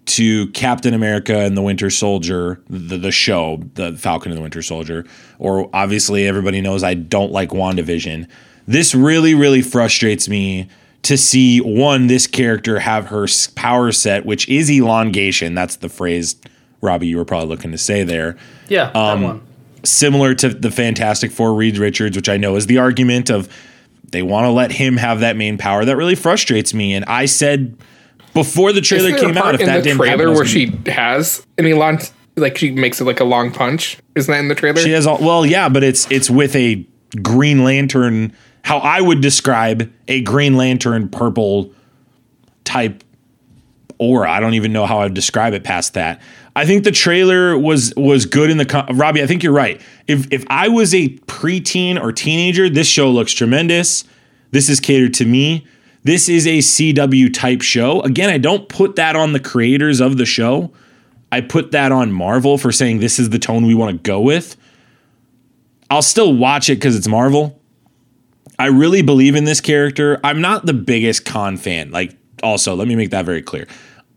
[0.06, 4.62] to Captain America and the Winter Soldier, the, the show, the Falcon and the Winter
[4.62, 5.06] Soldier,
[5.39, 8.28] or obviously everybody knows I don't like WandaVision.
[8.68, 10.68] This really, really frustrates me
[11.04, 15.54] to see one, this character have her power set, which is elongation.
[15.54, 16.36] That's the phrase,
[16.82, 18.38] Robbie, you were probably looking to say there
[18.70, 19.41] Yeah, that um, one.
[19.84, 23.50] similar to the Fantastic Four Reed Richards, which I know is the argument of
[24.12, 25.86] they want to let him have that main power.
[25.86, 26.94] That really frustrates me.
[26.96, 27.78] And I said
[28.36, 31.71] before the trailer Isn't came out, if that the didn't trailer where she has an
[31.71, 32.00] long,
[32.36, 33.98] like she makes it like a long punch.
[34.13, 34.78] Isn't that in the trailer?
[34.78, 36.86] she has all well, yeah, but it's it's with a
[37.24, 38.34] Green Lantern.
[38.63, 41.74] How I would describe a Green Lantern purple
[42.65, 43.04] type
[43.98, 44.30] aura.
[44.30, 46.21] I don't even know how I'd describe it past that.
[46.58, 49.24] I think the trailer was was good in the con- Robbie.
[49.24, 49.82] I think you're right.
[50.08, 54.04] If if I was a preteen or teenager, this show looks tremendous.
[54.52, 55.65] This is catered to me.
[56.06, 58.02] This is a CW type show.
[58.02, 60.72] Again, I don't put that on the creators of the show.
[61.32, 64.22] I put that on Marvel for saying this is the tone we want to go
[64.22, 64.56] with.
[65.89, 67.60] I'll still watch it because it's Marvel.
[68.60, 70.20] I really believe in this character.
[70.24, 71.89] I'm not the biggest Khan fan.
[71.89, 73.68] Like, also, let me make that very clear.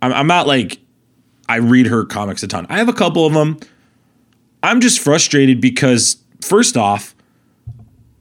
[0.02, 0.78] I'm, I'm not like
[1.48, 2.66] I read her comics a ton.
[2.68, 3.58] I have a couple of them.
[4.62, 7.14] I'm just frustrated because first off,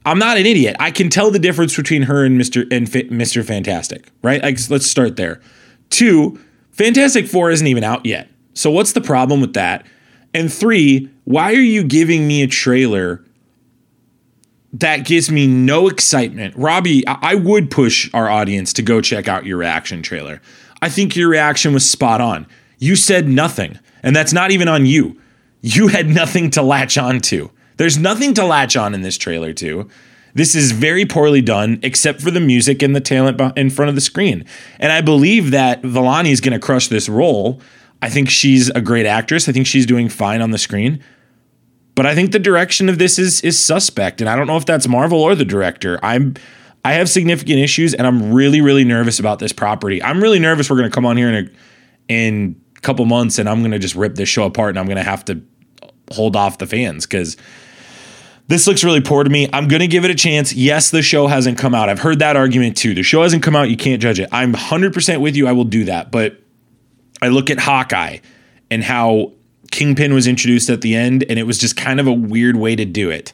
[0.08, 0.74] I'm not an idiot.
[0.80, 2.66] I can tell the difference between her and Mr.
[2.72, 3.44] and Fa- Mr.
[3.44, 4.42] Fantastic, right?
[4.42, 5.40] Like, let's start there.
[5.90, 6.40] Two,
[6.70, 8.28] Fantastic Four isn't even out yet.
[8.54, 9.86] So what's the problem with that?
[10.32, 13.22] And three, why are you giving me a trailer
[14.72, 16.56] that gives me no excitement?
[16.56, 20.40] Robbie, I, I would push our audience to go check out your reaction trailer.
[20.80, 22.46] I think your reaction was spot on.
[22.78, 25.20] You said nothing, and that's not even on you.
[25.60, 27.50] You had nothing to latch on to.
[27.78, 29.88] There's nothing to latch on in this trailer to.
[30.34, 33.94] This is very poorly done, except for the music and the talent in front of
[33.94, 34.44] the screen.
[34.78, 37.60] And I believe that Vellani is going to crush this role.
[38.02, 39.48] I think she's a great actress.
[39.48, 41.02] I think she's doing fine on the screen.
[41.94, 44.64] But I think the direction of this is is suspect, and I don't know if
[44.64, 45.98] that's Marvel or the director.
[46.00, 46.34] I'm
[46.84, 50.00] I have significant issues, and I'm really really nervous about this property.
[50.00, 51.50] I'm really nervous we're going to come on here in a
[52.06, 54.86] in a couple months, and I'm going to just rip this show apart, and I'm
[54.86, 55.42] going to have to
[56.12, 57.36] hold off the fans because
[58.48, 59.48] this looks really poor to me.
[59.52, 60.52] I'm going to give it a chance.
[60.52, 61.88] Yes, the show hasn't come out.
[61.88, 62.94] I've heard that argument too.
[62.94, 63.70] The show hasn't come out.
[63.70, 64.28] You can't judge it.
[64.32, 65.46] I'm 100% with you.
[65.46, 66.10] I will do that.
[66.10, 66.40] But
[67.20, 68.18] I look at Hawkeye
[68.70, 69.32] and how
[69.70, 72.74] Kingpin was introduced at the end, and it was just kind of a weird way
[72.74, 73.32] to do it.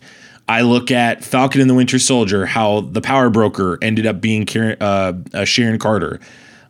[0.48, 4.44] I look at Falcon and the Winter Soldier, how the power broker ended up being
[4.44, 6.20] Karen, uh, uh, Sharon Carter.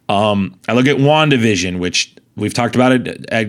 [0.08, 3.44] Um, I look at WandaVision, which we've talked about it uh,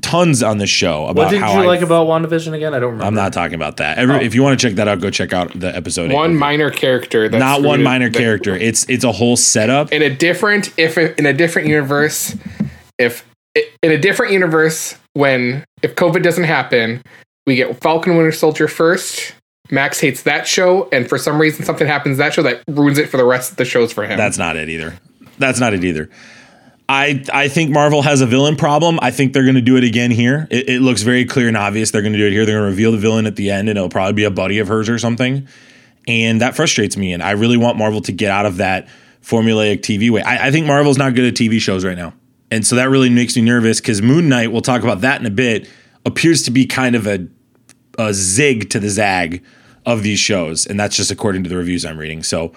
[0.00, 1.06] tons on this show.
[1.06, 2.74] About What did how you I- like about WandaVision again?
[2.74, 3.04] I don't remember.
[3.04, 3.98] I'm not talking about that.
[3.98, 6.12] Every, If you want to check that out, go check out the episode.
[6.12, 7.28] One minor character.
[7.28, 8.54] That's not one minor that- character.
[8.54, 9.92] It's it's a whole setup.
[9.92, 12.36] in a different if in a different universe
[12.98, 13.24] if
[13.82, 17.02] in a different universe when if covid doesn't happen
[17.46, 19.34] we get falcon winter soldier first
[19.70, 22.98] max hates that show and for some reason something happens to that show that ruins
[22.98, 24.96] it for the rest of the shows for him That's not it either.
[25.38, 26.08] That's not it either.
[26.88, 28.98] I I think Marvel has a villain problem.
[29.02, 30.48] I think they're going to do it again here.
[30.50, 32.46] It, it looks very clear and obvious they're going to do it here.
[32.46, 34.58] They're going to reveal the villain at the end, and it'll probably be a buddy
[34.58, 35.46] of hers or something.
[36.06, 37.12] And that frustrates me.
[37.12, 38.88] And I really want Marvel to get out of that
[39.22, 40.22] formulaic TV way.
[40.22, 42.14] I, I think Marvel's not good at TV shows right now,
[42.50, 44.50] and so that really makes me nervous because Moon Knight.
[44.50, 45.68] We'll talk about that in a bit.
[46.06, 47.28] Appears to be kind of a
[47.98, 49.44] a zig to the zag
[49.84, 52.22] of these shows, and that's just according to the reviews I'm reading.
[52.22, 52.52] So,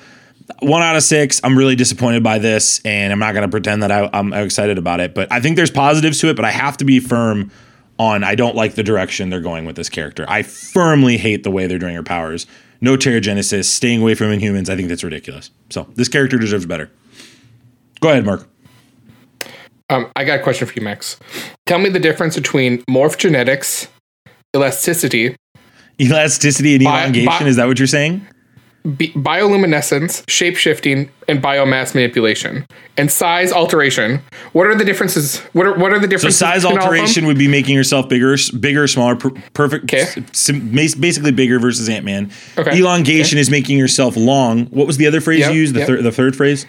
[0.60, 1.40] one out of six.
[1.44, 4.78] I'm really disappointed by this, and I'm not going to pretend that I, I'm excited
[4.78, 5.14] about it.
[5.14, 6.36] But I think there's positives to it.
[6.36, 7.52] But I have to be firm
[8.00, 10.26] on I don't like the direction they're going with this character.
[10.28, 12.48] I firmly hate the way they're doing her powers.
[12.82, 14.70] No Terrigenesis, staying away from Inhumans.
[14.70, 15.52] I think that's ridiculous.
[15.70, 16.90] So this character deserves better.
[18.00, 18.48] Go ahead, Mark.
[19.92, 21.20] um, i got a question for you max
[21.68, 23.88] tell me the difference between morphogenetics
[24.56, 25.36] elasticity
[26.00, 27.26] Elasticity and Bi- elongation.
[27.28, 28.26] bi- is that what you're saying?
[28.84, 32.66] Bi- bioluminescence shapeshifting and biomass manipulation
[32.98, 34.22] and size alteration
[34.54, 36.38] what are the differences what are what are the differences?
[36.40, 37.00] So size between all of them?
[37.00, 40.06] alteration would be making yourself bigger, bigger, smaller, per- perfect, Okay.
[40.34, 42.32] sim- basically bigger versus Ant Man.
[42.58, 42.78] Okay.
[42.78, 44.66] Elongation is making yourself long.
[44.68, 45.74] What was the other phrase Yep, you used?
[45.76, 45.88] The, yep.
[45.88, 46.66] thir- the third phrase?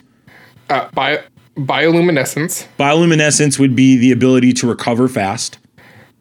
[0.70, 1.18] uh, bio,
[1.57, 5.59] bioluminescence Bioluminescence would be the ability to recover fast.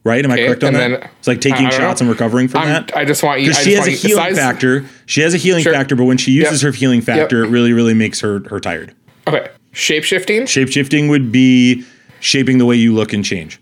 [0.04, 0.26] Right?
[0.26, 0.80] Am I correct on that?
[1.02, 2.08] then- it's like taking shots know.
[2.08, 2.98] and recovering from I'm, that.
[2.98, 3.50] I just want you.
[3.50, 4.84] Because she has a healing size- factor.
[5.06, 5.74] She has a healing Sure.
[5.74, 6.74] factor, but when she uses Yep.
[6.74, 8.94] her healing factor, it really, really makes her her tired.
[9.28, 10.48] Okay, shape shifting.
[10.48, 11.84] Shape shifting would be
[12.20, 13.60] shaping the way you look and change.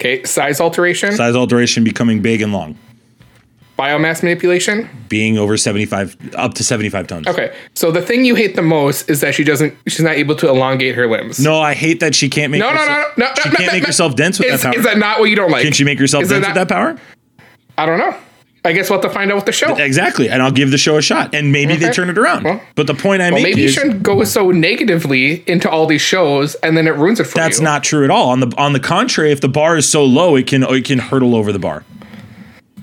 [0.00, 1.14] Okay, size alteration.
[1.14, 2.76] Size alteration becoming big and long.
[3.82, 4.88] Biomass manipulation.
[5.08, 7.26] Being over 75 up to 75 tons.
[7.26, 9.74] Okay, so the thing you hate the most is that she doesn't.
[9.88, 11.40] She's not able to elongate her limbs.
[11.40, 12.60] No, I hate that she can't make.
[12.60, 13.26] no, no, no, herself, no.
[13.26, 13.86] no She no, can't no, make no.
[13.88, 14.78] herself dense with Is, that power.
[14.78, 15.62] is that not what you don't like?
[15.64, 16.96] Can she make herself Is dense that with that power?
[17.76, 18.14] I don't know.
[18.64, 19.74] I guess we'll have to find out with the show.
[19.74, 22.44] Exactly, and I'll give the show a shot, and maybe they turn it around.
[22.44, 25.86] Well- but the point I Well, make maybe you shouldn't go so negatively into all
[25.86, 27.64] these shows, and then it ruins it for that's you.
[27.64, 28.28] That's not true at all.
[28.30, 31.00] On the on the contrary, if the bar is so low, it can it can
[31.00, 31.82] hurtle over the bar.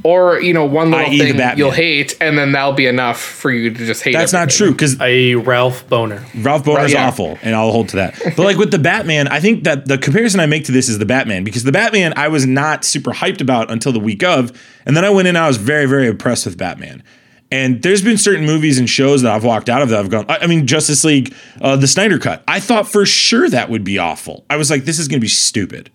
[0.03, 1.19] Or you know, one little i.e.
[1.19, 1.57] thing Batman.
[1.57, 4.13] you'll hate, and then that'll be enough for you to just hate.
[4.13, 6.25] That's not true because A Ralph Boner.
[6.35, 7.07] Ralph Boner is yeah.
[7.07, 8.17] awful, and I'll hold to that.
[8.23, 10.99] But like with the Batman, I think that the comparison I make to this is
[10.99, 14.57] the Batman because the Batman I was not super hyped about until the week of,
[14.85, 15.35] and then I went in.
[15.35, 17.03] I was very very impressed with Batman.
[17.51, 20.25] And there's been certain movies and shows that I've walked out of that I've gone.
[20.29, 22.43] I I mean, Justice League, uh, the Snyder Cut.
[22.47, 24.45] I thought for sure that would be awful.
[24.49, 25.89] I was like, this is going to be stupid.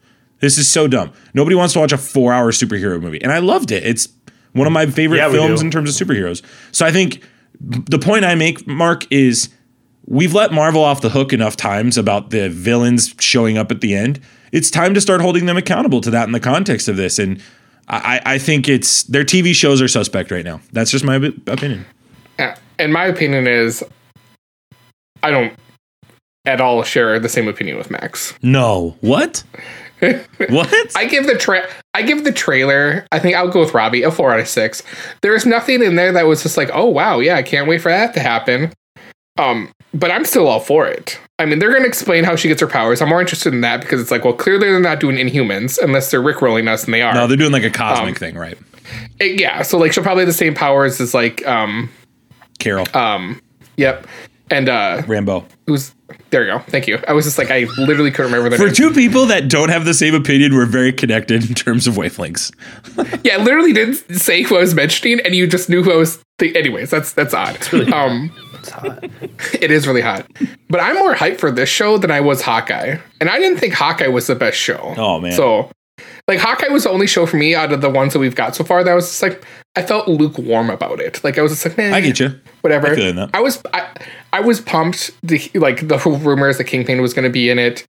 [0.44, 1.10] This is so dumb.
[1.32, 3.82] Nobody wants to watch a four-hour superhero movie, and I loved it.
[3.82, 4.08] It's
[4.52, 6.42] one of my favorite Yeah, films in terms of superheroes.
[6.70, 7.22] So I think
[7.58, 9.48] the point I make, Mark, is
[10.04, 13.94] we've let Marvel off the hook enough times about the villains showing up at the
[13.94, 14.20] end.
[14.52, 17.18] It's time to start holding them accountable to that in the context of this.
[17.18, 17.42] And
[17.88, 20.60] I, I think it's their TV shows are suspect right now.
[20.72, 21.86] That's just my opinion.
[22.38, 23.82] Uh, and my opinion is,
[25.22, 25.54] I don't
[26.44, 28.34] at all share the same opinion with Max.
[28.42, 29.42] No, what?
[30.50, 30.72] What?
[30.96, 33.06] I give the tra- I give the trailer.
[33.12, 34.82] I think I'll go with Robbie a four out of six.
[35.22, 37.90] There's nothing in there that was just like, oh wow, yeah, I can't wait for
[37.90, 38.72] that to happen.
[39.38, 41.18] Um, but I'm still all for it.
[41.38, 43.00] I mean, they're gonna explain how she gets her powers.
[43.02, 46.10] I'm more interested in that because it's like, well, clearly they're not doing Inhumans unless
[46.10, 47.14] they're rickrolling us, and they are.
[47.14, 48.58] no, they're doing like a cosmic Um, thing, right?
[49.18, 51.90] It- yeah, so like she'll probably have the same powers as like um
[52.60, 53.40] Carol, um
[53.76, 54.06] yep,
[54.50, 55.46] and uh Rambo.
[55.66, 55.94] who's
[56.30, 56.58] there you go.
[56.58, 56.98] Thank you.
[57.08, 58.74] I was just like I literally couldn't remember the For name.
[58.74, 62.52] two people that don't have the same opinion, we're very connected in terms of wavelengths.
[63.24, 65.96] Yeah, I literally didn't say who I was mentioning, and you just knew who I
[65.96, 66.22] was.
[66.38, 67.54] Th- Anyways, that's that's odd.
[67.56, 69.02] It's really um, It's hot.
[69.62, 70.26] it is really hot.
[70.68, 73.72] But I'm more hyped for this show than I was Hawkeye, and I didn't think
[73.74, 74.94] Hawkeye was the best show.
[74.98, 75.32] Oh, man.
[75.32, 75.70] So,
[76.26, 78.56] like Hawkeye was the only show for me out of the ones that we've got
[78.56, 79.44] so far that was just like
[79.76, 81.22] I felt lukewarm about it.
[81.24, 82.38] Like I was just like, man, I get you.
[82.60, 82.88] whatever.
[82.88, 83.28] I.
[83.34, 83.88] I was I,
[84.32, 85.10] I was pumped.
[85.22, 87.84] The like the whole rumors that Kingpin was going to be in it,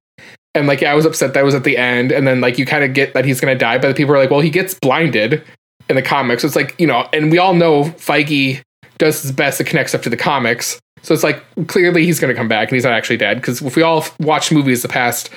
[0.54, 2.12] and like yeah, I was upset that was at the end.
[2.12, 4.14] And then like you kind of get that he's going to die, but the people
[4.14, 5.42] are like, well, he gets blinded
[5.88, 6.42] in the comics.
[6.42, 8.60] So it's like you know, and we all know Feige
[8.98, 10.80] does his best to connect stuff to the comics.
[11.02, 13.62] So it's like clearly he's going to come back and he's not actually dead because
[13.62, 15.30] if we all watched movies the past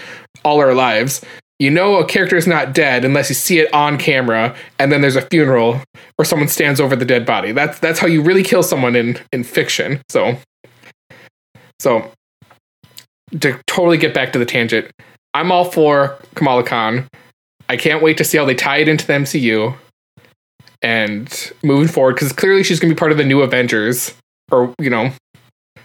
[0.44, 1.24] all our lives.
[1.60, 5.02] You know a character is not dead unless you see it on camera, and then
[5.02, 5.82] there's a funeral
[6.18, 7.52] or someone stands over the dead body.
[7.52, 10.02] That's that's how you really kill someone in in fiction.
[10.08, 10.38] So,
[11.80, 12.12] so
[13.42, 14.90] to totally get back to the tangent,
[15.34, 17.08] I'm all for Kamala Khan.
[17.68, 19.76] I can't wait to see how they tie it into the MCU
[20.82, 24.14] and moving forward because clearly she's going to be part of the new Avengers
[24.50, 25.12] or you know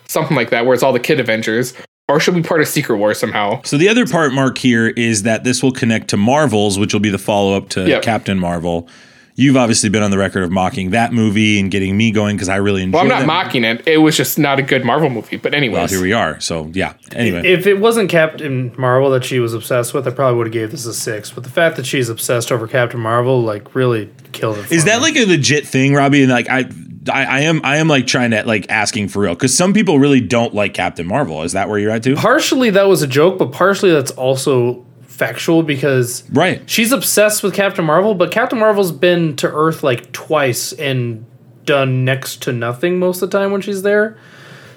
[0.06, 1.74] something like that where it's all the kid Avengers
[2.08, 3.62] or she'll be part of Secret War somehow.
[3.64, 7.00] So the other part, Mark, here is that this will connect to Marvels, which will
[7.00, 8.02] be the follow up to Yep.
[8.02, 8.88] Captain Marvel.
[9.36, 12.48] You've obviously been on the record of mocking that movie and getting me going because
[12.48, 13.08] I really enjoyed it.
[13.08, 13.44] Well, I'm not that.
[13.46, 13.82] mocking it.
[13.88, 15.38] It was just not a good Marvel movie.
[15.38, 16.38] But Well, here we are.
[16.38, 16.92] So yeah.
[17.10, 20.52] Anyway, If it wasn't Captain Marvel that she was obsessed with, I probably would have
[20.52, 21.32] gave this a six.
[21.32, 24.66] But the fact that she's obsessed over Captain Marvel, like, really killed it.
[24.66, 25.02] For is that me.
[25.02, 26.22] like a legit thing, Robbie?
[26.22, 26.66] And like I,
[27.12, 29.98] I, I am, I am like trying to like asking for real because some people
[29.98, 31.42] really don't like Captain Marvel.
[31.42, 32.14] Is that where you're at too?
[32.16, 36.62] partially that was a joke, but partially that's also factual because Right.
[36.68, 41.24] she's obsessed with Captain Marvel, but Captain Marvel's been to Earth like twice and
[41.64, 44.16] done next to nothing most of the time when she's there.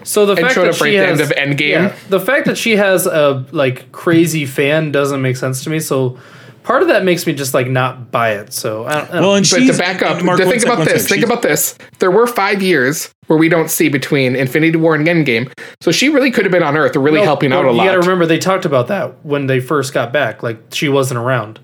[0.04, 2.10] So the And fact that she at the has, end of Endgame.
[2.10, 5.80] the fact that she has a like crazy fan doesn't make sense to me.
[5.82, 6.18] So
[6.68, 8.52] part of that makes me just like not buy it.
[8.54, 10.72] So I don't, I don't- Well, and But to back up, Mark, to think sec,
[10.74, 11.02] about this.
[11.04, 11.10] sec.
[11.10, 11.78] Think about this.
[12.00, 15.52] There were five years where we don't see between Infinity War and Endgame,
[15.82, 17.74] so she really could have been on Earth, really No, helping but out a you
[17.78, 17.86] lot.
[17.86, 20.44] gotta remember they talked about that when they first got back.
[20.44, 21.60] Like she wasn't around.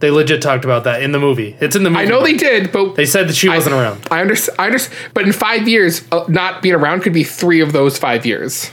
[0.00, 1.56] They legit talked about that in the movie.
[1.60, 2.02] It's in the movie.
[2.02, 4.06] I know they did, but They said that she wasn't I, around.
[4.10, 4.56] I understand.
[4.58, 4.94] I understand.
[5.14, 8.70] But in five years, uh, not being around could be three of those five years.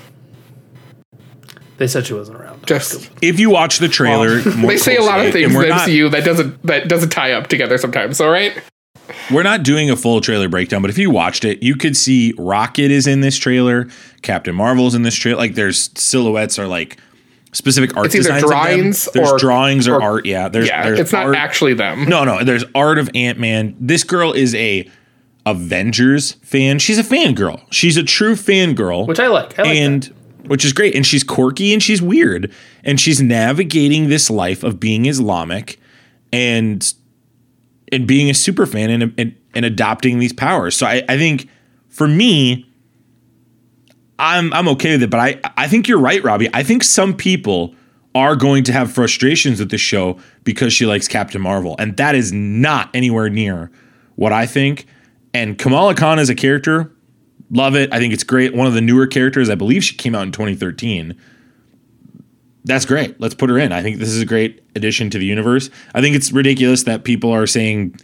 [1.81, 2.65] They said she wasn't around.
[2.67, 5.63] Just if you watch the trailer, more they say a lot of things in we're
[5.63, 8.21] the not, MCU that doesn't that doesn't tie up together sometimes.
[8.21, 8.53] All right.
[9.31, 12.33] we're not doing a full trailer breakdown, but if you watched it, you could see
[12.37, 13.87] Rocket is in this trailer,
[14.21, 15.37] Captain Marvel's in this trailer.
[15.39, 16.97] Like there's silhouettes or like
[17.51, 18.43] specific art It's either designs.
[18.43, 18.57] of them.
[18.59, 20.25] drawings There's or- drawings or, or- art.
[20.27, 22.05] Yeah, there's Yeah, there's it's not actually them.
[22.07, 23.75] No, no, there's art of Ant Man.
[23.79, 24.87] This girl is a
[25.45, 26.77] Avengers fan.
[26.79, 27.61] She's a fangirl.
[27.71, 29.07] She's a true fangirl.
[29.07, 29.57] Which I like.
[29.57, 30.13] I like and that.
[30.45, 30.95] Which is great.
[30.95, 32.51] And she's quirky and she's weird.
[32.83, 35.79] And she's navigating this life of being Islamic
[36.31, 36.93] and
[37.91, 40.75] and being a super fan and, and, and adopting these powers.
[40.75, 41.49] So I, I think
[41.89, 42.65] for me,
[44.17, 46.49] I'm I'm okay with it, but I I think you're right, Robbie.
[46.53, 47.75] I think some people
[48.13, 52.15] are going to have frustrations with the show because she likes Captain Marvel, and that
[52.15, 53.71] is not anywhere near
[54.15, 54.85] what I think.
[55.33, 56.91] And Kamala Khan as a character,
[57.51, 57.93] love it.
[57.93, 58.55] I think it's great.
[58.55, 61.15] One of the newer characters, I believe she came out in 2013.
[62.63, 63.19] That's great.
[63.19, 63.71] Let's put her in.
[63.71, 65.69] I think this is a great addition to the universe.
[65.93, 67.99] I think it's ridiculous that people are saying,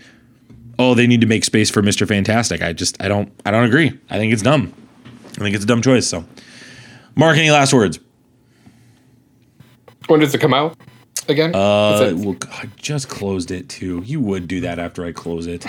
[0.79, 3.65] "Oh, they need to make space for Mister Fantastic." I just I don't I don't
[3.65, 3.97] agree.
[4.09, 4.73] I think it's dumb.
[5.05, 6.07] I think it's a dumb choice.
[6.07, 6.25] So,
[7.15, 7.99] Mark, any last words?
[10.07, 10.75] When does it come out
[11.29, 11.53] again?
[11.53, 14.01] Uh, well, I just closed it too.
[14.05, 15.65] You would do that after I close it.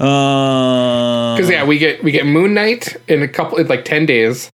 [0.00, 4.06] Uh, Because yeah, we get we get Moon Knight in a couple in like ten
[4.06, 4.50] days.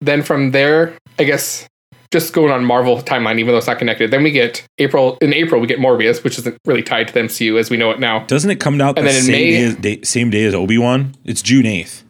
[0.00, 1.68] Then from there, I guess
[2.10, 4.10] just going on Marvel timeline, even though it's not connected.
[4.10, 7.20] Then we get April in April we get Morbius, which isn't really tied to the
[7.20, 8.24] MCU as we know it now.
[8.26, 10.44] doesn't it come out the And then in same May- day, as, day, same day
[10.44, 11.14] as Obi Wan?
[11.24, 12.04] It's June eighth.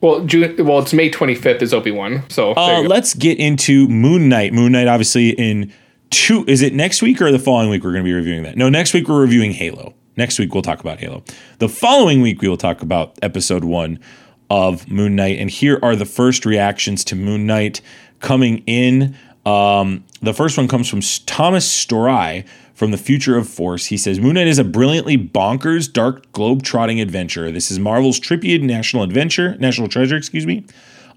[0.00, 0.56] Well, June.
[0.64, 2.24] Well, it's May twenty fifth is Obi Wan.
[2.28, 4.52] So Uh, let's get into Moon Knight.
[4.52, 5.72] Moon Knight, obviously, in
[6.10, 6.44] two.
[6.48, 7.82] Is it next week or the following week?
[7.84, 8.56] We're going to be reviewing that.
[8.56, 9.94] No, next week we're reviewing Halo.
[10.16, 11.22] Next week we'll talk about Halo.
[11.58, 14.00] The following week we will talk about episode one
[14.48, 15.38] of Moon Knight.
[15.38, 17.80] And here are the first reactions to Moon Knight
[18.20, 19.14] coming in.
[19.44, 22.44] Um, the first one comes from Thomas Story
[22.74, 23.86] from the Future of Force.
[23.86, 27.50] He says Moon Knight is a brilliantly bonkers, dark, globe-trotting adventure.
[27.52, 30.64] This is Marvel's trippy national adventure, national treasure, excuse me.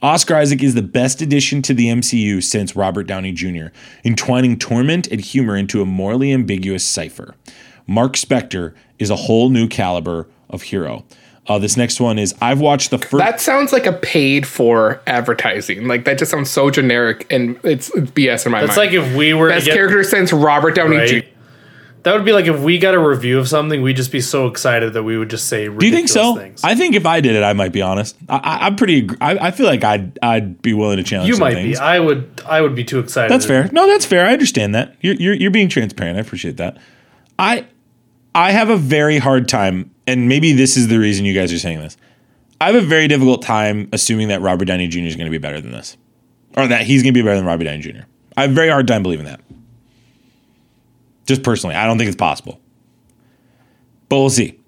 [0.01, 3.67] Oscar Isaac is the best addition to the MCU since Robert Downey Jr.,
[4.05, 7.35] entwining torment and humor into a morally ambiguous cipher.
[7.85, 11.05] Mark Spector is a whole new caliber of hero.
[11.47, 13.17] Uh, this next one is I've watched the first.
[13.17, 15.87] That sounds like a paid for advertising.
[15.87, 18.77] Like that just sounds so generic and it's, it's BS in my It's mind.
[18.77, 21.23] like if we were best get, character since Robert Downey right?
[21.23, 21.29] Jr.
[22.03, 24.47] That would be like if we got a review of something, we'd just be so
[24.47, 25.67] excited that we would just say.
[25.67, 26.35] Do you think so?
[26.35, 26.63] Things.
[26.63, 28.15] I think if I did it, I might be honest.
[28.29, 29.09] I, I, I'm pretty.
[29.19, 31.27] I, I feel like I'd I'd be willing to challenge.
[31.27, 31.77] you some might things.
[31.77, 31.83] be.
[31.83, 32.41] I would.
[32.47, 33.29] I would be too excited.
[33.31, 33.69] That's fair.
[33.73, 34.25] No, that's fair.
[34.25, 34.95] I understand that.
[35.01, 36.17] You're, you're you're being transparent.
[36.17, 36.77] I appreciate that.
[37.37, 37.65] I
[38.35, 41.59] I have a very hard time, and maybe this is the reason you guys are
[41.59, 41.97] saying this.
[42.61, 44.99] I have a very difficult time assuming that Robert Downey Jr.
[44.99, 45.97] is going to be better than this,
[46.57, 48.01] or that he's going to be better than Robert Downey Jr.
[48.37, 49.41] I have a very hard time believing that.
[51.25, 52.59] Just personally, I don't think it's possible.
[54.09, 54.59] But we'll see.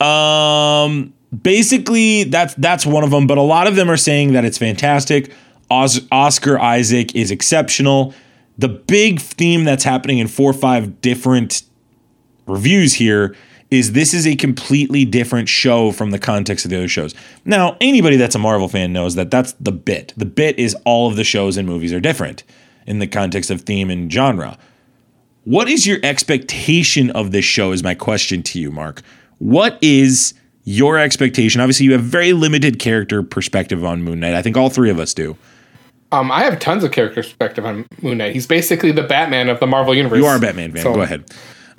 [0.00, 1.12] Um,
[1.42, 3.26] basically, that's that's one of them.
[3.26, 5.32] But a lot of them are saying that it's fantastic.
[5.70, 8.14] Os- Oscar Isaac is exceptional.
[8.58, 11.62] The big theme that's happening in four or five different
[12.46, 13.34] reviews here
[13.70, 17.14] is this is a completely different show from the context of the other shows.
[17.44, 20.12] Now, anybody that's a Marvel fan knows that that's the bit.
[20.16, 22.42] The bit is all of the shows and movies are different
[22.86, 24.58] in the context of theme and genre.
[25.44, 27.72] What is your expectation of this show?
[27.72, 29.02] Is my question to you, Mark.
[29.38, 30.34] What is
[30.64, 31.60] your expectation?
[31.60, 34.34] Obviously, you have very limited character perspective on Moon Knight.
[34.34, 35.36] I think all three of us do.
[36.12, 38.34] Um, I have tons of character perspective on Moon Knight.
[38.34, 40.18] He's basically the Batman of the Marvel universe.
[40.18, 40.82] You are a Batman fan.
[40.82, 41.24] So- Go ahead.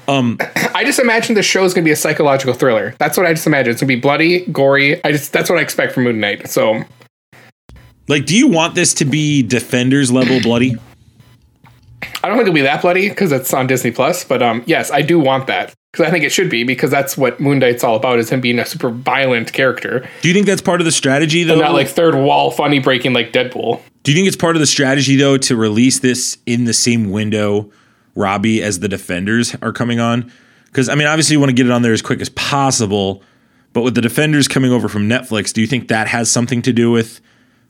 [0.08, 2.96] I just imagine the show is going to be a psychological thriller.
[3.00, 3.72] That's what I just imagine.
[3.72, 5.04] It's going to be bloody, gory.
[5.04, 6.50] I just that's what I expect from Moon Knight.
[6.50, 6.84] So
[8.08, 10.76] Like, do you want this to be Defenders level bloody?
[12.24, 14.24] I don't think it'll be that bloody because it's on Disney Plus.
[14.24, 17.18] But um, yes, I do want that because I think it should be because that's
[17.18, 20.48] what Moon Knight's all about is him being a super violent character, Do you think
[20.48, 21.54] that's part of the strategy, though?
[21.54, 23.82] and not like third wall funny breaking like Deadpool.
[24.04, 27.10] Do you think it's part of the strategy though to release this in the same
[27.12, 27.72] window,
[28.16, 30.32] Robbie, as the Defenders are coming on?
[30.66, 33.22] Because I mean, obviously you want to get it on there as quick as possible,
[33.74, 36.74] but with the Defenders coming over from Netflix, do you think that has something to
[36.74, 37.22] do with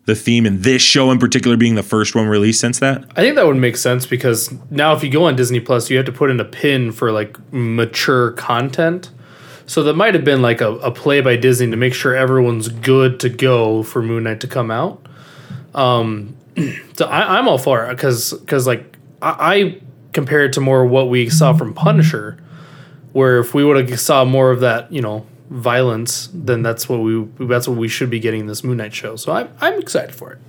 [0.06, 3.06] the theme and this show in particular being the first one released since that?
[3.16, 5.98] I think that would make sense because now if you go on Disney Plus, you
[5.98, 9.12] have to put in a pin for like mature content.
[9.66, 12.68] So that might have been like a, a play by Disney to make sure everyone's
[12.68, 15.08] good to go for Moon Knight to come out.
[15.74, 16.36] Um,
[16.98, 19.82] so I, I'm all for it because because like I, I
[20.14, 21.58] compare it to more what we saw mm-hmm.
[21.58, 22.38] from Punisher,
[23.12, 26.98] where if we would have saw more of that, you know, violence, then that's what
[26.98, 29.16] we that's what we should be getting in this Moon Knight show.
[29.16, 30.40] So I'm I'm excited for it.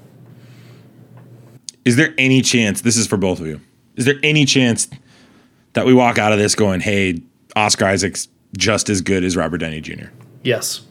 [1.85, 3.61] Is there any chance this is for both of you?
[3.97, 4.89] Is there any chance
[5.75, 7.21] that we walk out of this going, "Hey,
[7.55, 10.07] Oscar Isaac's just as good as Robert Downey Jr."
[10.43, 10.83] Yes.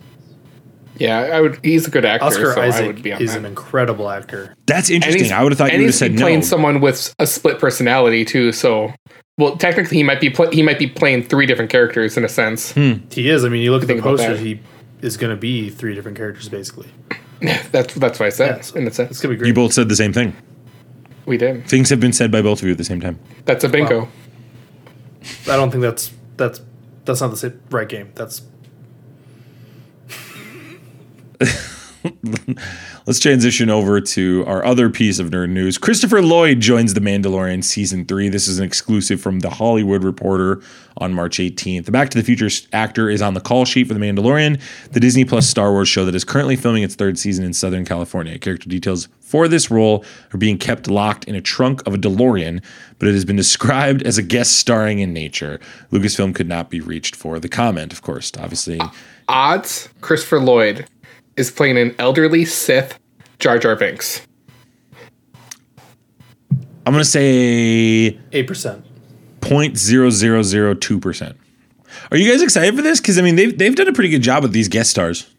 [1.03, 1.59] Yeah, I would.
[1.63, 2.25] He's a good actor.
[2.25, 3.39] Oscar so I Isaac would be on is that.
[3.39, 4.55] an incredible actor.
[4.65, 5.31] That's interesting.
[5.31, 6.45] I would have thought you would have he's said playing no.
[6.45, 8.51] someone with a split personality too.
[8.53, 8.93] So,
[9.37, 12.29] well, technically, he might be pl- he might be playing three different characters in a
[12.29, 12.71] sense.
[12.71, 12.93] Hmm.
[13.11, 13.43] He is.
[13.43, 14.59] I mean, you look at the Think about poster, he
[15.01, 16.87] is going to be three different characters basically.
[17.73, 18.55] That's that's what I said.
[18.55, 19.47] Yeah, so in a sense, It's going to be great.
[19.49, 20.33] you both said the same thing.
[21.25, 21.67] we did.
[21.67, 23.19] Things have been said by both of you at the same time.
[23.43, 24.01] That's a bingo.
[24.03, 24.07] Wow.
[25.49, 26.61] I don't think that's that's
[27.03, 28.13] that's not the sa- right game.
[28.15, 28.41] That's
[33.05, 35.77] Let's transition over to our other piece of nerd news.
[35.77, 38.29] Christopher Lloyd joins The Mandalorian season three.
[38.29, 40.61] This is an exclusive from The Hollywood Reporter
[40.97, 41.85] on March 18th.
[41.85, 44.99] The Back to the Future actor is on the call sheet for The Mandalorian, the
[44.99, 48.37] Disney Plus Star Wars show that is currently filming its third season in Southern California.
[48.37, 52.63] Character details for this role are being kept locked in a trunk of a DeLorean,
[52.99, 55.59] but it has been described as a guest starring in nature.
[55.91, 58.31] Lucasfilm could not be reached for the comment, of course.
[58.37, 58.79] Obviously,
[59.27, 60.85] Odds: Christopher Lloyd
[61.38, 62.99] is playing an elderly Sith
[63.39, 64.21] Jar Jar Binks.
[66.86, 68.86] I'm going to say eight percent.
[69.41, 71.36] 0.0002%.
[72.11, 72.99] Are you guys excited for this?
[73.01, 75.29] Because I mean, they've they've done a pretty good job with these guest stars.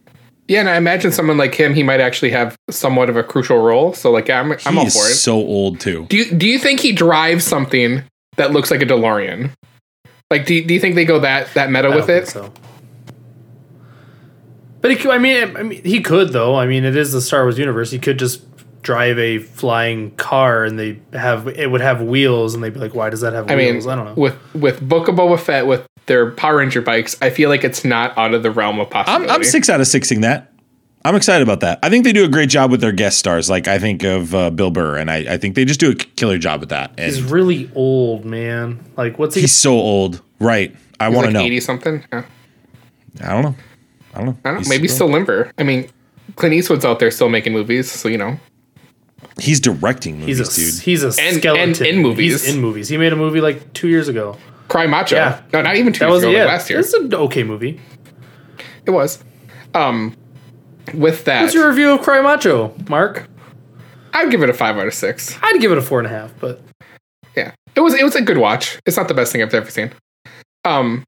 [0.46, 3.58] Yeah, and I imagine someone like him, he might actually have somewhat of a crucial
[3.58, 3.94] role.
[3.94, 5.14] So, like, I'm I'm he all is for it.
[5.14, 6.06] so old too.
[6.10, 8.02] Do you do you think he drives something
[8.36, 9.50] that looks like a DeLorean?
[10.30, 12.28] Like, do you, do you think they go that that meta I with don't it?
[12.28, 12.52] think so.
[14.84, 16.56] But he, could, I mean, I mean, he could though.
[16.56, 17.90] I mean, it is the Star Wars universe.
[17.90, 18.42] He could just
[18.82, 22.94] drive a flying car, and they have it would have wheels, and they'd be like,
[22.94, 24.12] "Why does that have I mean, wheels?" I don't know.
[24.12, 27.82] with with Book of Boba Fett with their Power Ranger bikes, I feel like it's
[27.82, 29.32] not out of the realm of I'm possibility.
[29.32, 30.52] I'm six out of sixing that.
[31.02, 31.78] I'm excited about that.
[31.82, 33.48] I think they do a great job with their guest stars.
[33.48, 35.94] Like I think of uh, Bill Burr, and I, I think they just do a
[35.94, 36.90] killer job with that.
[36.98, 38.84] And He's he's, really old, man.
[38.98, 39.40] Like, what's he?
[39.40, 40.76] He's so old, right?
[41.00, 41.44] I He's want like to know.
[41.46, 42.04] eighty something.
[42.12, 42.24] Yeah.
[43.22, 43.54] I don't know.
[44.14, 44.36] I don't know.
[44.44, 44.68] I don't know.
[44.68, 45.50] Maybe still limber.
[45.58, 45.88] I mean,
[46.36, 48.38] Clint Eastwood's out there still making movies, so you know.
[49.40, 50.82] He's directing He's movies, a dude.
[50.84, 52.44] he's a And- skeleton and in movies.
[52.44, 52.88] He's in movies.
[52.88, 54.36] He made a movie like two years ago.
[54.68, 55.16] Cry Macho.
[55.16, 55.40] Yeah.
[55.52, 56.32] No, not even two That years was ago.
[56.32, 56.38] yeah.
[56.44, 56.78] Like last year.
[56.80, 57.80] It's an okay movie.
[58.86, 59.22] It was.
[59.74, 60.16] Um,
[60.92, 63.28] with that, What's your review of Cry Macho, Mark?
[64.12, 65.36] I'd give it a five out of six.
[65.42, 66.60] I'd give it a four and a half, but
[67.36, 67.94] Yeah, it was.
[67.94, 68.78] It was a good watch.
[68.86, 69.90] It's not the best thing I've ever seen.
[70.64, 71.02] Um,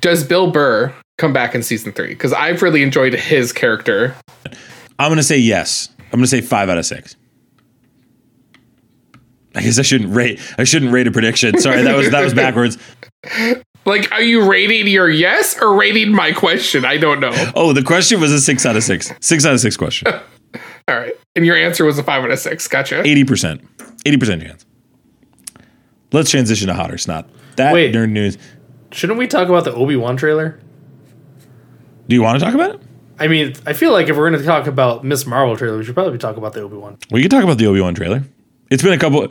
[0.00, 2.08] does Bill Burr come back in season three?
[2.08, 4.14] Because I've really enjoyed his character.
[4.98, 5.88] I'm gonna say yes.
[6.12, 7.16] I'm gonna say five out of six.
[9.56, 10.40] I guess I shouldn't rate.
[10.58, 11.58] I shouldn't rate a prediction.
[11.58, 12.76] Sorry, that was that was backwards.
[13.86, 16.84] Like, are you rating your yes or rating my question?
[16.84, 17.30] I don't know.
[17.54, 19.12] Oh, the question was a six out of six.
[19.20, 20.08] Six out of six question.
[20.88, 22.66] All right, and your answer was a five out of six.
[22.68, 23.06] Gotcha.
[23.06, 23.62] Eighty percent.
[24.06, 24.66] Eighty percent chance.
[26.12, 27.28] Let's transition to hot or snot.
[27.56, 27.94] That Wait.
[27.94, 28.38] nerd news.
[28.92, 30.60] shouldn't we talk about the Obi Wan trailer?
[32.08, 32.80] Do you want to talk about it?
[33.18, 35.84] I mean, I feel like if we're going to talk about Miss Marvel trailer, we
[35.84, 36.98] should probably talk about the Obi Wan.
[37.10, 38.24] We can talk about the Obi Wan trailer.
[38.70, 39.28] It's been a couple.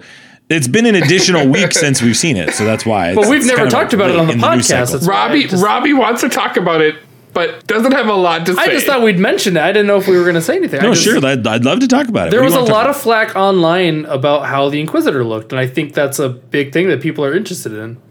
[0.49, 3.13] It's been an additional week since we've seen it, so that's why.
[3.15, 4.63] But we've it's never talked about it on the podcast.
[4.65, 4.85] cycle.
[4.93, 6.95] That's why Robbie just, Robbie wants to talk about it,
[7.33, 8.61] but doesn't have a lot to say.
[8.61, 9.61] I just thought we'd mention it.
[9.61, 10.79] I didn't know if we were going to say anything.
[10.79, 11.25] I No, just- sure.
[11.25, 12.31] I'd, I'd love to talk about it.
[12.31, 15.59] There What was a lot talk of flack online about how the Inquisitor looked, and
[15.59, 18.01] I think that's a big thing that people are interested in.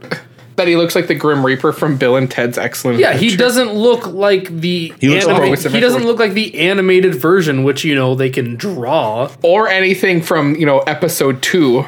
[0.57, 2.99] That he looks like the Grim Reaper from Bill and Ted's Excellent.
[2.99, 6.59] Yeah, he doesn't look like the He looks anima- Progressive he doesn't look like the
[6.59, 9.31] animated version, which you know they can draw.
[9.43, 11.85] or anything from you know episode two.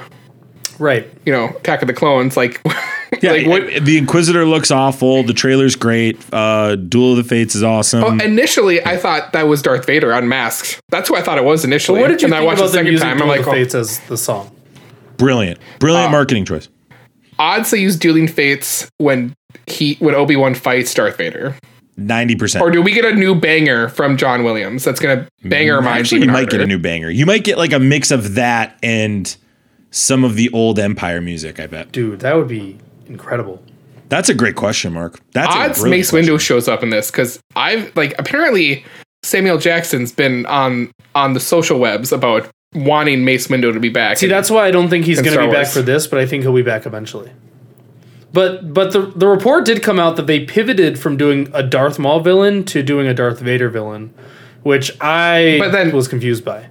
[0.78, 1.08] Right.
[1.24, 2.36] You know, Attack of the Clones.
[2.36, 2.60] Like,
[3.22, 3.84] Yeah, like what?
[3.84, 5.22] the Inquisitor looks awful.
[5.22, 6.18] The trailer's great.
[6.32, 8.02] Uh, Duel of the Fates is awesome.
[8.02, 10.80] Oh, initially, I thought that was Darth Vader unmasked.
[10.88, 12.00] That's who I thought it was initially.
[12.00, 13.16] What did you and think I watched about the them second time.
[13.18, 14.50] Duel I'm of like, the oh, Fates as the song?
[15.16, 16.68] brilliant, brilliant Uh, marketing choice.
[17.38, 19.34] Odds they use Dueling Fates when
[19.66, 21.56] he when Obi Wan fights Darth Vader,
[21.96, 22.62] Ninety percent.
[22.64, 26.00] or do we get a new banger from John Williams that's gonna bang our minds?
[26.06, 27.10] Actually, you even might get a new banger.
[27.10, 29.34] You might get like a mix of that and
[29.90, 31.60] some of the old Empire music.
[31.60, 33.62] I bet Dude, that would be incredible.
[34.08, 35.20] that's a great question, Mark.
[35.32, 36.34] That's odds a Mace question.
[36.34, 38.84] Windu shows up in this because I've like apparently
[39.22, 44.18] Samuel Jackson's been on on the social webs about wanting Mace Windu to be back.
[44.18, 46.18] See, that's why I don't think he's going to Star be back for this, but
[46.18, 47.30] I think he'll be back eventually.
[48.32, 51.98] But but the the report did come out that they pivoted from doing a Darth
[51.98, 54.12] Maul villain to doing a Darth Vader villain,
[54.64, 56.66] which I But then- was confused by.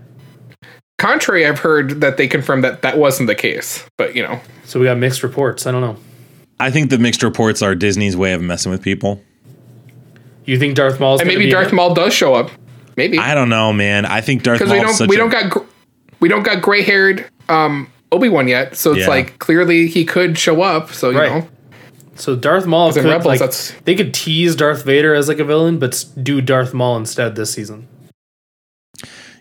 [0.97, 1.45] contrary.
[1.45, 4.85] I've heard that they confirmed that that wasn't the case, but you know, So we
[4.85, 5.65] got mixed reports.
[5.67, 5.97] I don't know.
[6.59, 9.21] I think the mixed reports are Disney's way of messing with people.
[10.45, 11.19] You think Darth Maul?
[11.19, 12.51] and maybe Darth Maul does show up,
[12.97, 14.05] maybe I don't know, man.
[14.05, 15.59] I think Darth because Maul we don't such we a- don't got gr-
[16.23, 19.07] we don't got gray haired um Obi Wan yet, so it's Yeah.
[19.09, 20.93] like clearly he could show up.
[20.93, 21.29] So you Right.
[21.43, 21.47] know,
[22.15, 25.39] So Darth Maul in could Rebels, like that's- they could tease Darth Vader as like
[25.39, 27.87] a villain, but do Darth Maul instead this season.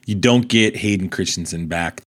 [0.06, 2.00] you don't get Hayden Christensen back.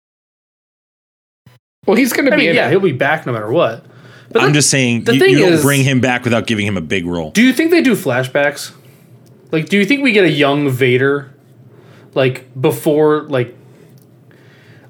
[1.85, 2.71] well he's gonna be mean, in yeah, it.
[2.71, 3.85] he'll be back no matter what.
[4.31, 6.45] But I'm the- just saying the you, thing you don't is- bring him back without
[6.47, 7.31] giving him a big role.
[7.31, 8.71] Do you think they do flashbacks?
[9.51, 11.29] Like, do you think we get a young Vader,
[12.15, 13.55] like before, like,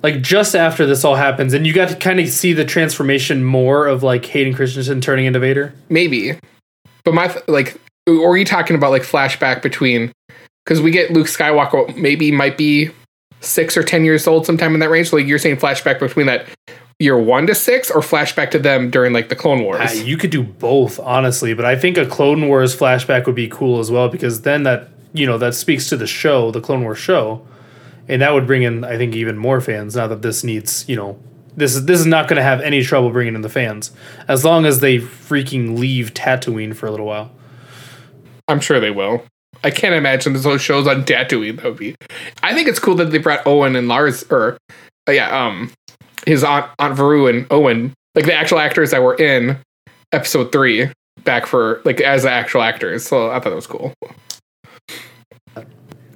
[0.06, 3.43] like just after this all happens, and you got to kind of see the transformation
[3.43, 5.74] more of like Hayden Christensen turning into Vader?
[5.89, 6.38] maybe.
[7.03, 10.12] But my th- like or are you talking about like flashback between
[10.64, 12.91] because we get luke skywalker maybe might be
[13.41, 16.28] six or ten years old sometime in that range so like you're saying flashback between
[16.28, 16.45] that
[16.99, 19.82] year one to six or flashback to them during like the clone wars?
[19.82, 23.47] Ah, you could do both, honestly, but I think a Clone Wars flashback would be
[23.47, 26.84] cool as well because then that you know that speaks to the show, the Clone
[26.84, 27.45] Wars show,
[28.08, 29.95] and that would bring in I think even more fans.
[29.95, 31.20] Now that this needs you know
[31.58, 33.91] this is this is not going to have any trouble bringing in the fans
[34.28, 37.32] as long as they freaking leave Tatooine for a little while.
[38.47, 39.24] i'm sure they will
[39.64, 41.56] i can't imagine there's those shows on Tatooine.
[41.58, 41.95] that would be
[42.43, 44.58] i think it's cool that they brought owen and lars or
[45.08, 45.72] uh, yeah um
[46.26, 49.58] his aunt aunt Beru and owen like the actual actors that were in
[50.12, 50.89] episode three
[51.24, 53.93] back for like as the actual actors so i thought that was cool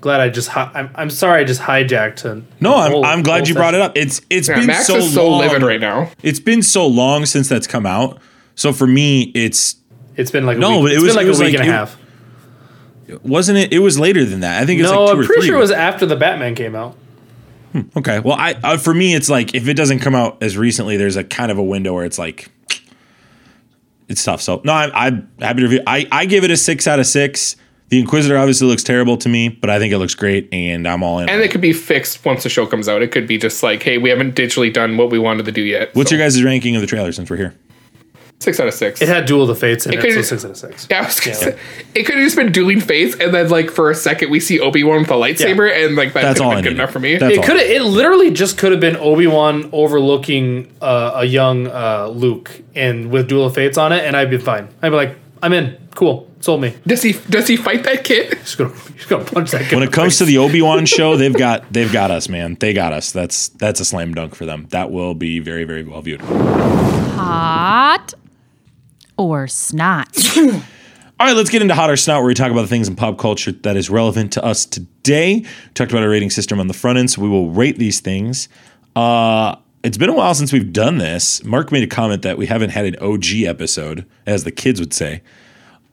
[0.01, 2.17] Glad I just hi- I'm I'm sorry I just hijacked.
[2.17, 3.97] To No, I'm, I'm glad you brought it up.
[3.97, 5.41] It's it's Yeah, been Max so is so long.
[5.41, 6.09] livid right now.
[6.23, 8.19] It's been so long since that's come out.
[8.55, 9.75] So for me, it's
[10.15, 10.83] It's been like a No, week.
[10.83, 11.97] but it was- been like it was a week like- and a it- half.
[13.23, 13.73] wasn't it.
[13.73, 14.61] It was later than that.
[14.61, 15.47] I think it's No, like 2 I'm or pretty three.
[15.49, 16.95] sure it was after the Batman came out.
[17.97, 18.19] Okay.
[18.19, 21.17] Well, I uh, for me, it's like if it doesn't come out as recently, there's
[21.17, 22.49] a kind of a window where it's like
[24.07, 24.41] it's tough.
[24.41, 25.83] So no, I, I'm happy to review.
[25.85, 27.55] I I give it a six out of six.
[27.89, 31.01] The Inquisitor obviously looks terrible to me, but I think it looks great, and I'm
[31.03, 31.27] all in.
[31.29, 33.01] And it could be fixed once the show comes out.
[33.01, 35.61] It could be just like, hey, we haven't digitally done what we wanted to do
[35.63, 35.93] yet.
[35.95, 37.55] What's So, your guys' ranking of the trailer since we're here?
[38.41, 39.01] six out of six?
[39.01, 40.87] It had Duel of the Fates in it, could- so six out of six.
[40.89, 41.57] yeah, I was gonna say,
[41.93, 44.61] it could have just been dueling fates, and then like for a second we see
[44.61, 47.17] Obi Wan with a lightsaber, and like that That's all been good enough for me.
[47.17, 47.69] That's It could have.
[47.69, 53.11] It literally just could have been Obi Wan overlooking uh, a young uh, Luke and
[53.11, 54.69] with Duel of Fates on it, and I'd be fine.
[54.81, 55.77] I'd be like, I'm in.
[55.95, 56.75] Cool, sold me.
[56.85, 58.31] does he does he fight that kid?
[58.39, 59.63] Just gonna, just gonna punch that.
[59.63, 59.75] Kid.
[59.75, 62.55] When it comes to the Obi Wan show, they've got they've got us, man.
[62.55, 63.11] They got us.
[63.11, 64.67] That's that's a slam dunk for them.
[64.69, 66.21] That will be very very well viewed.
[66.21, 68.13] Hot
[69.17, 70.17] or snot?
[71.19, 72.95] All right, let's get into hot or snot, where we talk about the things in
[72.95, 75.39] pop culture that is relevant to us today.
[75.39, 77.99] We talked about our rating system on the front end, so we will rate these
[77.99, 78.47] things.
[78.95, 81.43] Uh, it's been a while since we've done this.
[81.43, 84.93] Mark made a comment that we haven't had an OG episode, as the kids would
[84.93, 85.21] say,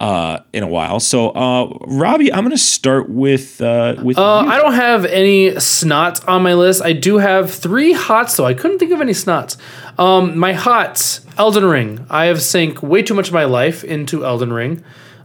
[0.01, 0.99] uh, in a while.
[1.01, 4.51] So, uh, Robbie, I'm going to start with uh, with Uh, you.
[4.51, 6.83] I don't have any snots on my list.
[6.83, 8.45] I do have three hots though.
[8.47, 9.57] I couldn't think of any snots.
[9.99, 12.05] Um, my hots, Elden Ring.
[12.11, 14.83] I have sank way too much of my life into Elden Ring.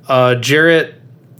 [0.08, 0.96] Uh, Jarrett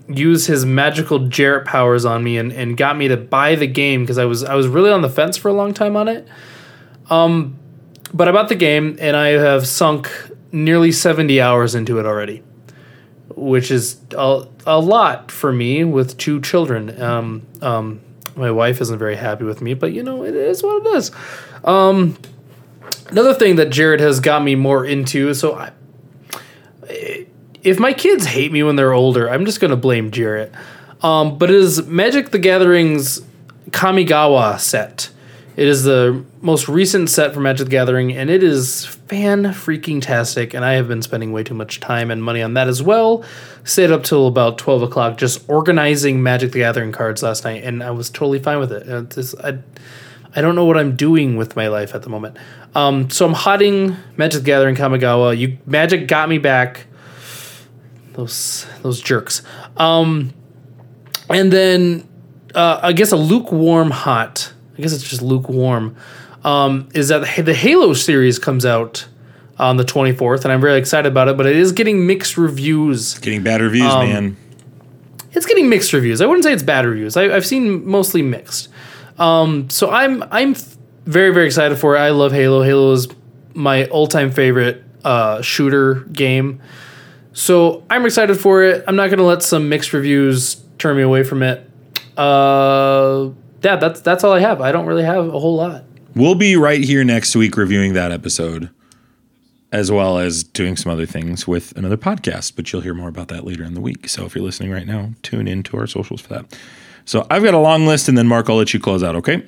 [0.08, 4.02] used his magical Jarrett powers on me and, and got me to buy the game
[4.02, 6.28] because I was I was really on the fence for a long time on it.
[7.12, 7.60] Um,
[8.12, 10.10] but I bought the game and I have sunk
[10.52, 12.44] nearly 70 hours into it already
[13.36, 17.02] which is a, a lot for me with two children.
[17.02, 18.02] Um, um,
[18.36, 21.12] my wife isn't very happy with me, but you know, it is what it is.
[21.64, 22.18] Um,
[23.10, 25.72] another thing that Jared has got me more into, so I,
[27.64, 30.52] if my kids hate me when they're older, I'm just going to blame Jarrett.
[31.02, 33.22] Um, but it is Magic the Gathering's
[33.72, 35.10] Kamigawa set.
[35.58, 40.02] It is the most recent set for Magic the Gathering, and it is fan freaking
[40.02, 40.54] tastic.
[40.54, 43.24] And I have been spending way too much time and money on that as well.
[43.64, 47.84] Stayed up till about twelve o'clock just organizing Magic the Gathering cards last night, and
[47.84, 49.36] I was totally fine with it.
[49.44, 49.60] I,
[50.34, 52.38] I don't know what I'm doing with my life at the moment.
[52.74, 55.38] Um, so I'm hotting Magic the Gathering Kamigawa.
[55.38, 56.88] You Magic got me back.
[58.14, 59.42] Those those jerks.
[59.76, 60.34] Um,
[61.30, 62.08] and then
[62.56, 64.54] uh, I guess a lukewarm hot.
[64.82, 65.96] I guess it's just lukewarm.
[66.44, 69.06] Um, is that the Halo series comes out
[69.60, 71.38] on the 24th, and I'm very excited about it.
[71.38, 73.20] But it is getting mixed reviews.
[73.20, 74.38] Getting bad reviews, Um, man.
[75.34, 76.20] It's getting mixed reviews.
[76.20, 77.16] I wouldn't say it's bad reviews.
[77.16, 78.70] I, I've seen mostly mixed.
[79.20, 80.56] Um, so I'm I'm
[81.06, 82.00] very very excited for it.
[82.00, 82.64] I love Halo.
[82.64, 83.08] Halo is
[83.54, 86.60] my all time favorite uh, shooter game.
[87.34, 88.84] So I'm excited for it.
[88.88, 91.70] I'm not gonna let some mixed reviews turn me away from it.
[92.18, 93.30] Uh,
[93.62, 94.62] yeah, that's that's all I have.
[94.62, 95.84] I don't really have a whole lot.
[96.16, 98.70] We'll be right here next week reviewing that episode,
[99.72, 102.56] as well as doing some other things with another podcast.
[102.56, 104.10] But you'll hear more about that later in the week.
[104.10, 106.60] So if you're listening right now, tune in to our socials for that.
[107.06, 109.16] So I've got a long list, and then Mark, I'll let you close out.
[109.16, 109.44] Okay.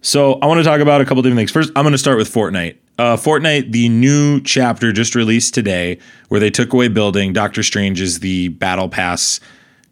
[0.00, 1.50] So I want to talk about a couple different things.
[1.50, 2.78] First, I'm going to start with Fortnite.
[2.98, 5.98] Uh, Fortnite, the new chapter just released today,
[6.28, 7.32] where they took away building.
[7.32, 9.40] Doctor Strange is the battle pass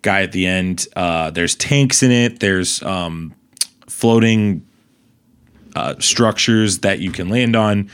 [0.02, 0.86] guy at the end.
[0.96, 2.40] Uh, there's tanks in it.
[2.40, 3.34] There's um,
[3.96, 4.62] floating
[5.74, 7.90] uh, structures that you can land on.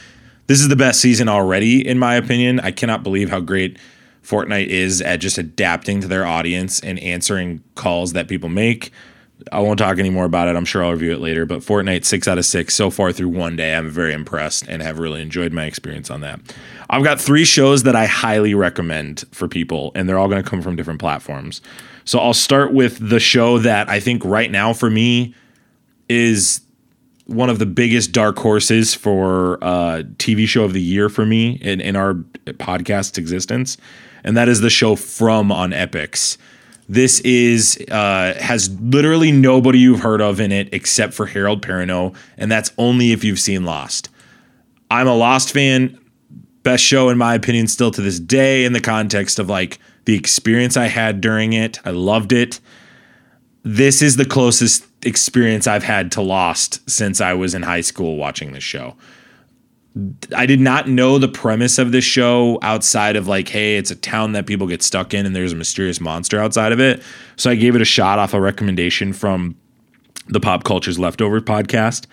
[0.47, 2.59] This is the best season already, in my opinion.
[2.59, 3.77] I cannot believe how great
[4.21, 8.91] Fortnite is at just adapting to their audience and answering calls that people make.
[9.53, 10.57] I won't talk any more about it.
[10.57, 11.45] I'm sure I'll review it later.
[11.45, 13.73] But Fortnite, six out of six so far through one day.
[13.73, 16.41] I'm very impressed and have really enjoyed my experience on that.
[16.89, 20.49] I've got three shows that I highly recommend for people, and they're all going to
[20.49, 21.61] come from different platforms.
[22.03, 25.33] So I'll start with the show that I think right now for me
[26.09, 26.61] is
[27.25, 31.53] one of the biggest dark horses for uh, TV show of the year for me
[31.61, 33.77] in, in our podcast's existence,
[34.23, 36.37] and that is the show From on Epix.
[36.89, 42.15] This is uh, has literally nobody you've heard of in it except for Harold Perrineau,
[42.37, 44.09] and that's only if you've seen Lost.
[44.91, 45.97] I'm a Lost fan.
[46.63, 50.15] Best show in my opinion, still to this day, in the context of like the
[50.15, 51.79] experience I had during it.
[51.85, 52.59] I loved it
[53.63, 58.17] this is the closest experience I've had to Lost since I was in high school
[58.17, 58.95] watching this show.
[60.35, 63.95] I did not know the premise of this show outside of like, hey, it's a
[63.95, 67.03] town that people get stuck in and there's a mysterious monster outside of it.
[67.35, 69.55] So I gave it a shot off a recommendation from
[70.29, 72.07] the Pop Culture's Leftover podcast.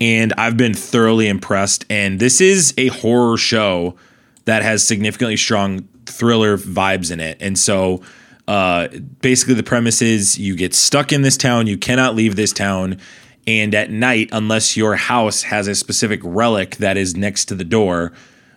[0.00, 1.84] And I've been thoroughly impressed.
[1.90, 3.96] And this is a horror show
[4.44, 7.38] that has significantly strong thriller vibes in it.
[7.40, 8.02] And so
[8.48, 8.88] uh,
[9.20, 12.98] basically, the premise is you get stuck in this town, you cannot leave this town.
[13.46, 17.64] And at night, unless your house has a specific relic that is next to the
[17.64, 18.12] door,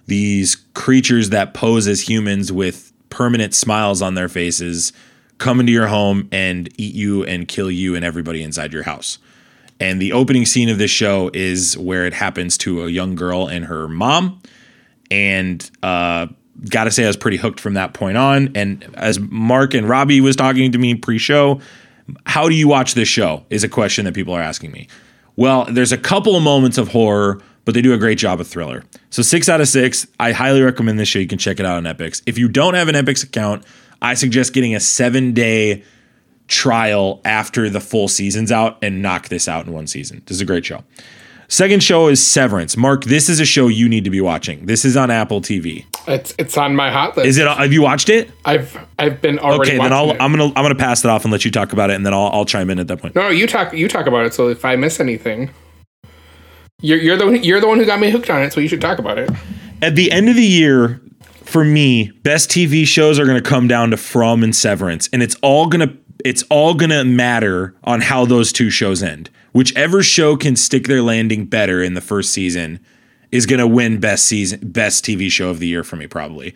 [0.08, 4.94] these creatures that pose as humans with permanent smiles on their faces
[5.38, 9.20] come into your home and eat you and kill you and everybody inside your house.
[9.80, 13.48] And the opening scene of this show is where it happens to a young girl
[13.48, 14.42] and her mom.
[15.10, 16.28] And uh,
[16.70, 18.52] gotta say, I was pretty hooked from that point on.
[18.56, 21.62] And as Mark and Robbie was talking to me pre-show,
[22.26, 23.46] how do you watch this show?
[23.50, 24.88] Is a question that people are asking me.
[25.36, 28.48] Well, there's a couple of moments of horror, but they do a great job of
[28.48, 28.84] thriller.
[29.10, 30.08] So six out of six.
[30.20, 31.20] I highly recommend this show.
[31.20, 32.22] You can check it out on Epix.
[32.26, 33.64] If you don't have an Epix account,
[34.02, 35.84] I suggest getting a seven day
[36.48, 40.24] trial after the full season's out and knock this out in one season.
[40.26, 40.84] This is a great show.
[41.48, 42.78] Second show is Severance.
[42.78, 44.66] Mark, this is a show you need to be watching.
[44.66, 45.86] This is on Apple TV.
[46.10, 47.28] It's it's on my hot list.
[47.28, 47.48] Is it?
[47.48, 48.32] Have you watched it?
[48.44, 49.74] I've I've been already.
[49.74, 50.18] Okay, then I'll it.
[50.20, 52.16] I'm gonna I'm gonna pass it off and let you talk about it, and then
[52.16, 53.14] I'll I'll chime in at that point.
[53.14, 54.34] No, no, you talk you talk about it.
[54.34, 55.52] So if I miss anything,
[56.82, 58.52] you're you're the one, you're the one who got me hooked on it.
[58.52, 59.30] So you should talk about it.
[59.84, 61.00] At the end of the year,
[61.44, 65.36] for me, best TV shows are gonna come down to From and Severance, and it's
[65.44, 65.96] all gonna
[66.26, 69.30] it's all gonna matter on how those two shows end.
[69.52, 72.80] Whichever show can stick their landing better in the first season
[73.32, 76.54] is gonna win best season best TV show of the year for me, probably.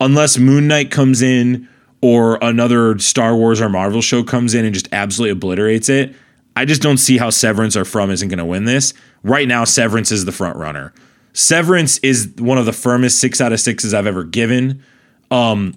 [0.00, 1.68] Unless Moon Knight comes in
[2.00, 6.14] or another Star Wars or Marvel show comes in and just absolutely obliterates it.
[6.54, 8.94] I just don't see how Severance or From isn't going to win this.
[9.22, 10.92] Right now, Severance is the front runner.
[11.32, 14.82] Severance is one of the firmest six out of sixes I've ever given.
[15.30, 15.74] Um,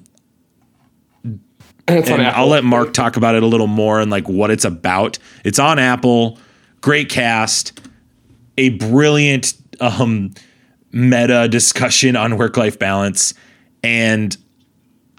[1.26, 1.42] on
[1.88, 5.18] And I'll let Mark talk about it a little more and like what it's about.
[5.44, 6.38] It's on Apple.
[6.82, 7.82] Great cast.
[8.58, 10.34] A brilliant um,
[10.92, 13.34] meta discussion on work life balance.
[13.84, 14.36] And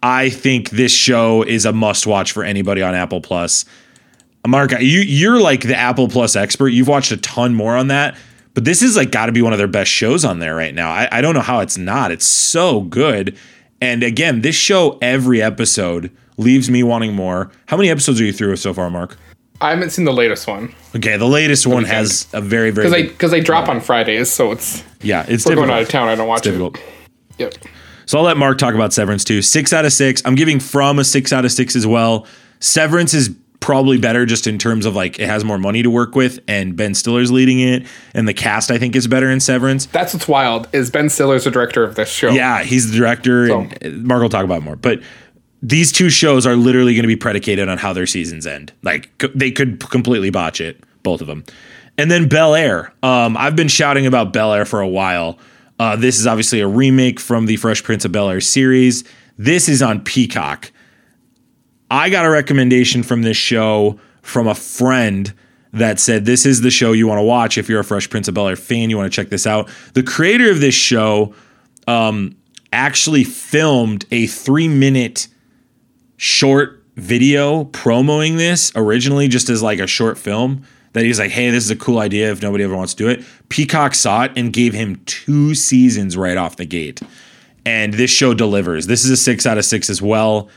[0.03, 3.65] I think this show is a must watch for anybody on Apple Plus.
[4.47, 6.69] Mark, you you're like the Apple Plus expert.
[6.69, 8.17] You've watched a ton more on that,
[8.55, 10.75] but this is like got to be one of their best shows on there right
[10.75, 10.91] now.
[10.91, 12.11] I, I don't know how it's not.
[12.11, 13.37] It's so good.
[13.83, 17.51] And again, this show every episode leaves me wanting more.
[17.67, 19.17] How many episodes are you through so far, Mark?
[19.61, 22.93] I haven't seen the latest one Okay, the latest one has a very very because
[22.93, 24.31] they because they drop on Fridays.
[24.31, 25.57] So it's yeah, it's we're difficult.
[25.57, 26.09] going out of town.
[26.09, 26.77] I don't watch difficult.
[26.79, 26.83] it.
[27.39, 27.55] Yep.
[28.07, 29.41] So I'll let Mark talk about Severance too.
[29.41, 30.21] Six out of six.
[30.25, 32.27] I'm giving From a six out of six as well.
[32.59, 33.31] Severance is
[33.61, 36.75] probably better just in terms of like it has more money to work with, and
[36.75, 39.87] Ben Stiller's leading it, and the cast I think is better in Severance.
[39.87, 40.69] That's what's wild.
[40.73, 42.31] Is Ben Stiller's the director of this show?
[42.31, 44.77] Yeah, he's the director, and Mark will talk about it more.
[44.77, 45.03] But
[45.63, 48.73] these two shows are literally going to be predicated on how their seasons end.
[48.83, 51.45] Like c- they could completely botch it, both of them.
[51.99, 52.93] And then Bel Air.
[53.03, 55.39] Um, I've been shouting about Bel Air for a while.
[55.79, 59.05] Uh, this is obviously a remake from the Fresh Prince of Bel Air series.
[59.37, 60.73] This is on Peacock.
[61.91, 65.33] I got a recommendation from this show from a friend
[65.73, 68.29] that said this is the show you want to watch if you're a Fresh Prince
[68.29, 68.91] of Bel Air fan.
[68.91, 69.69] You want to check this out.
[69.95, 71.35] The creator of this show
[71.87, 72.37] um,
[72.73, 75.29] actually filmed a three minute
[76.23, 80.63] short video promoting this originally just as like a short film
[80.93, 83.09] that he's like, hey, this is a cool idea if nobody ever wants to do
[83.09, 83.25] it.
[83.49, 87.01] Peacock saw it and gave him two seasons right off the gate.
[87.65, 88.87] And this show delivers.
[88.87, 90.51] This is a six out of six as well.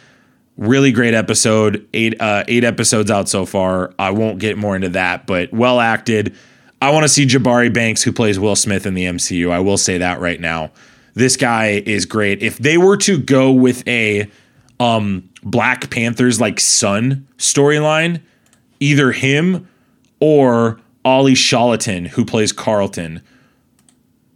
[0.58, 1.88] Really great episode.
[1.94, 3.94] Eight uh, eight episodes out so far.
[3.98, 6.36] I won't get more into that, but well acted.
[6.82, 9.50] I want to see Jabari Banks, who plays Will Smith in the MCU.
[9.50, 10.72] I will say that right now.
[11.14, 12.44] This guy is great.
[12.44, 14.30] If they were to go with a
[14.84, 18.22] um, Black Panthers like son storyline,
[18.80, 19.68] either him
[20.20, 23.22] or Olly Sholotan, who plays Carlton,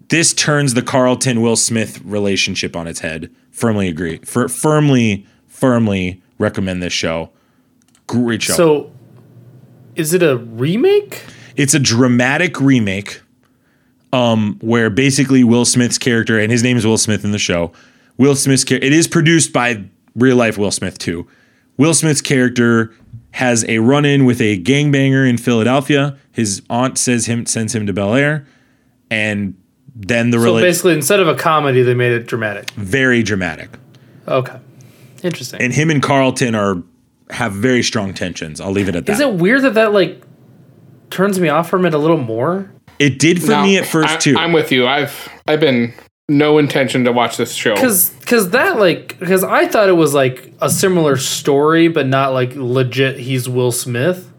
[0.10, 3.30] this turns the Carlton Will Smith relationship on its head.
[3.52, 4.20] Firmly agree.
[4.20, 7.30] For, firmly, firmly recommend this show.
[8.06, 8.54] Great show.
[8.54, 8.92] So,
[9.96, 11.24] is it a remake?
[11.58, 13.22] it's a dramatic remake
[14.14, 17.74] um where basically Will Smith's character and his name is Will Smith in the show.
[18.18, 19.84] Will Smith's character it is produced by
[20.18, 21.26] real life Will Smith too.
[21.78, 22.92] Will Smith's character
[23.32, 26.18] has a run-in with a gangbanger in Philadelphia.
[26.32, 28.46] His aunt says him sends him to Bel Air
[29.10, 29.54] and
[29.96, 32.70] then the So rela- basically, instead of a comedy, they made it dramatic.
[32.72, 33.70] very dramatic.
[34.28, 34.58] Okay,
[35.24, 35.62] interesting.
[35.62, 36.82] And him and Carlton are
[37.30, 38.60] have very strong tensions.
[38.62, 39.14] I'll leave it at that.
[39.14, 40.22] Is it weird that that like
[41.10, 42.70] turns me off from it a little more?
[43.00, 44.36] it did for No, me at first I, too.
[44.38, 44.88] I'm with you.
[44.88, 45.94] I've I've been
[46.30, 47.76] no intention to watch this show.
[47.76, 52.34] Because because that like because I thought it was like a similar story, but not
[52.34, 53.18] like legit.
[53.18, 54.32] He's Will Smith.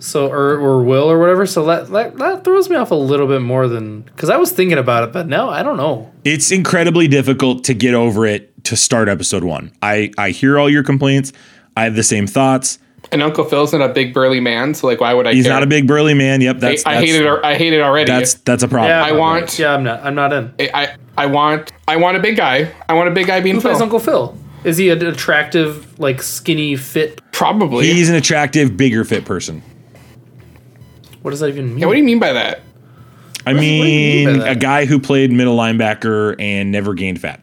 [0.00, 1.46] So or or Will or whatever.
[1.46, 4.52] So that that, that throws me off a little bit more than because I was
[4.52, 6.12] thinking about it, but no, I don't know.
[6.24, 9.72] it's incredibly difficult to get over it to start episode one.
[9.82, 11.32] I I hear all your complaints.
[11.76, 12.78] I have the same thoughts.
[13.10, 15.32] And Uncle Phil's not a big burly man, so like, why would I?
[15.32, 15.54] He's care?
[15.54, 16.40] not a big burly man.
[16.42, 17.44] Yep, that's I that's, hate it.
[17.44, 18.10] I hate it already.
[18.10, 18.90] That's that's a problem.
[18.90, 20.04] Yeah, I want- Yeah, I'm not.
[20.04, 20.52] I'm not in.
[20.60, 22.70] I, I I want I want a big guy.
[22.88, 23.70] I want a big guy being Who Phil.
[23.70, 24.36] plays Uncle Phil?
[24.64, 27.20] Is he an attractive, like skinny, fit?
[27.32, 27.86] Probably.
[27.86, 29.62] He's an attractive, bigger fit person.
[31.22, 31.78] What does that even mean?
[31.78, 32.60] yeah, what do you mean by that?
[33.46, 34.52] I do mean mean, that?
[34.52, 37.42] a guy who played middle linebacker and never gained fat.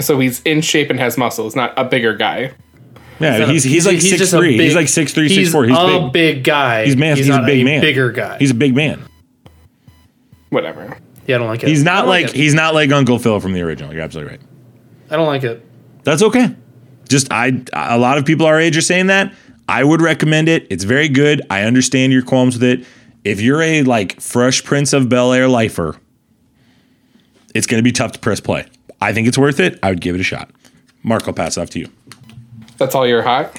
[0.00, 2.52] So he's in shape and has muscles, not a bigger guy.
[3.22, 4.52] Yeah, not a- he's he's like six just a three.
[4.52, 5.64] He's big- like six three, he's six four.
[5.64, 6.44] He's a big.
[6.44, 6.84] guy.
[6.84, 7.16] He's man.
[7.16, 7.80] He's, not a big man.
[7.80, 8.38] Bigger guy.
[8.38, 9.02] He's a big man.
[10.50, 10.98] Whatever.
[11.26, 11.68] yeah, I don't like it.
[11.68, 12.32] He's not don't like it.
[12.34, 13.92] he's not like Uncle Phil from the original.
[13.92, 14.40] You're absolutely right.
[15.10, 15.64] I don't like it.
[16.04, 16.54] That's okay.
[17.08, 19.32] Just I a lot of people our age are saying that.
[19.68, 20.66] I would recommend it.
[20.70, 21.42] It's very good.
[21.48, 22.86] I understand your qualms with it.
[23.24, 25.96] If you're a like Fresh Prince of Bel Air lifer,
[27.54, 28.66] it's going to be tough to press play.
[29.00, 29.78] I think it's worth it.
[29.82, 30.50] I would give it a shot.
[31.02, 31.88] Mark, I'll pass it off to you.
[32.82, 33.56] That's all you're hot?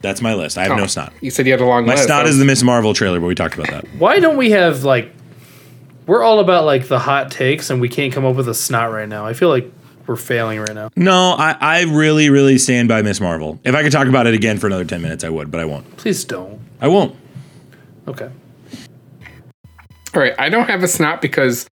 [0.00, 0.58] That's my list.
[0.58, 0.86] I have no oh.
[0.86, 1.12] snot.
[1.20, 2.02] You said you had a long My list.
[2.02, 3.84] My snot That is was- the Miss Marvel trailer, but we talked about that.
[3.98, 5.12] Why don't we have like?
[6.06, 8.90] We're all about like the hot takes, and we can't come up with a snot
[8.90, 9.24] right now.
[9.24, 9.70] I feel like
[10.08, 10.90] we're failing right now.
[10.96, 13.60] No, I, I really, really stand by Miss Marvel.
[13.62, 15.64] If I could talk about it again for another 10 minutes, I would, but I
[15.64, 15.96] won't.
[15.98, 16.58] Please don't.
[16.80, 17.14] I won't.
[18.08, 18.28] Okay.
[20.12, 21.68] All right, I don't have a snot because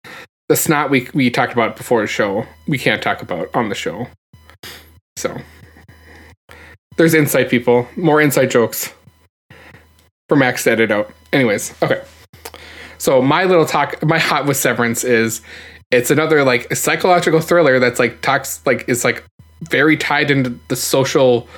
[0.49, 3.75] the snot we we talked about before the show we can't talk about on the
[3.75, 4.07] show.
[5.17, 5.37] So
[6.99, 7.89] there's insight, people.
[7.97, 8.93] More inside jokes
[10.29, 11.11] for Max to edit out.
[11.33, 12.03] Anyways, okay.
[12.99, 15.41] So my little talk, my hot with Severance is
[15.91, 19.25] it's another like psychological thriller that's like talks like is like
[19.71, 21.49] very tied into the social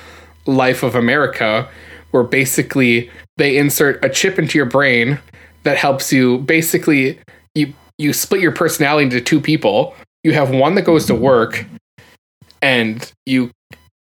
[0.45, 1.67] life of America,
[2.11, 5.19] where basically they insert a chip into your brain
[5.63, 7.19] that helps you basically
[7.55, 9.95] you you split your personality into two people.
[10.23, 11.65] You have one that goes to work
[12.61, 13.49] and you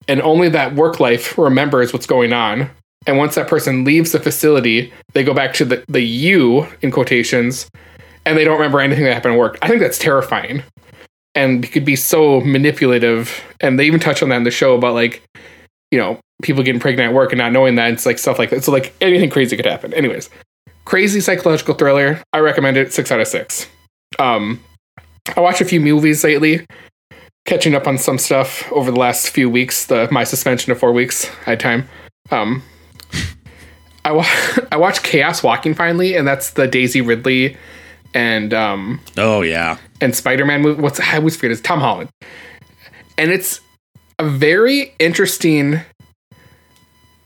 [0.08, 2.70] and only that work life remembers what's going on.
[3.06, 6.90] And once that person leaves the facility, they go back to the, the you in
[6.90, 7.70] quotations
[8.26, 9.58] and they don't remember anything that happened at work.
[9.62, 10.62] I think that's terrifying.
[11.34, 13.42] And could be so manipulative.
[13.60, 15.22] And they even touch on that in the show about like,
[15.90, 17.92] you know, people getting pregnant at work and not knowing that.
[17.92, 18.64] It's like stuff like that.
[18.64, 19.94] So like anything crazy could happen.
[19.94, 20.28] Anyways,
[20.84, 22.20] crazy psychological thriller.
[22.32, 22.92] I recommend it.
[22.92, 23.68] Six out of six.
[24.18, 24.60] Um,
[25.36, 26.66] I watched a few movies lately,
[27.48, 29.86] catching up on some stuff over the last few weeks.
[29.86, 31.28] The my suspension of four weeks.
[31.46, 31.88] I had time.
[32.30, 32.62] Um,
[34.04, 34.26] I wa-
[34.72, 37.56] I watched Chaos Walking finally, and that's the Daisy Ridley
[38.14, 39.78] and um Oh, yeah.
[40.00, 40.80] and Spider-Man movie.
[40.82, 42.10] What's I always forget it's Tom Holland,
[43.16, 43.60] and it's
[44.18, 45.80] a very interesting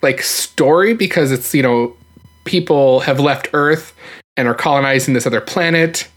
[0.02, 1.96] like story because it's you know
[2.44, 3.92] people have left Earth
[4.36, 6.08] and are colonizing this other planet,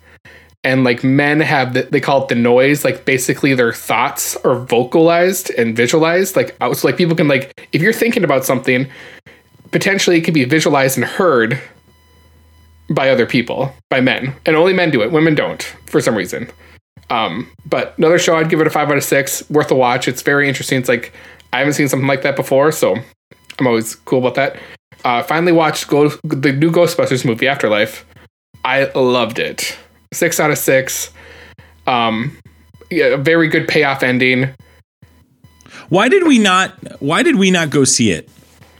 [0.65, 4.55] and like men have the, they call it the noise, like basically their thoughts are
[4.55, 6.35] vocalized and visualized.
[6.35, 8.89] Like so like people can like if you're thinking about something,
[9.71, 11.61] potentially it can be visualized and heard
[12.89, 15.11] by other people, by men, and only men do it.
[15.11, 16.49] Women don't for some reason.
[17.11, 19.47] Um, but another show, I'd give it a five out of six.
[19.51, 20.07] Worth a watch.
[20.07, 20.79] It's very interesting.
[20.79, 21.13] It's like
[21.53, 22.95] I haven't seen something like that before, so
[23.59, 24.59] I'm always cool about that.
[25.03, 28.03] Uh, finally watched Go- the new Ghostbusters movie, Afterlife.
[28.63, 29.77] I loved it.
[30.15, 31.11] Six out of six.
[31.87, 32.37] Um,
[32.89, 34.49] yeah, a very good payoff ending.
[35.89, 36.71] Why did we not?
[37.01, 38.29] Why did we not go see it?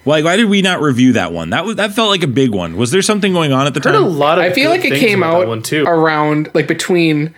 [0.05, 1.49] Like, why did we not review that one?
[1.49, 2.77] That was that felt like a big one.
[2.77, 4.17] Was there something going on at the Heard a time?
[4.17, 4.45] lot of.
[4.45, 5.83] I feel like it came out one too.
[5.83, 7.33] around like between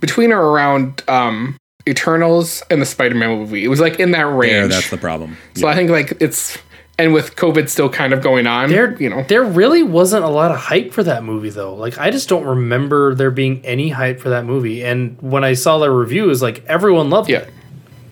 [0.00, 1.56] between or around um
[1.88, 3.64] Eternals and the Spider-Man movie.
[3.64, 4.52] It was like in that range.
[4.52, 5.36] Yeah, that's the problem.
[5.54, 6.56] So I think like it's
[7.00, 10.28] and with COVID still kind of going on, There, you know, there really wasn't a
[10.28, 11.74] lot of hype for that movie though.
[11.74, 14.84] Like I just don't remember there being any hype for that movie.
[14.84, 17.38] And when I saw the reviews, like everyone loved yeah.
[17.38, 17.52] it.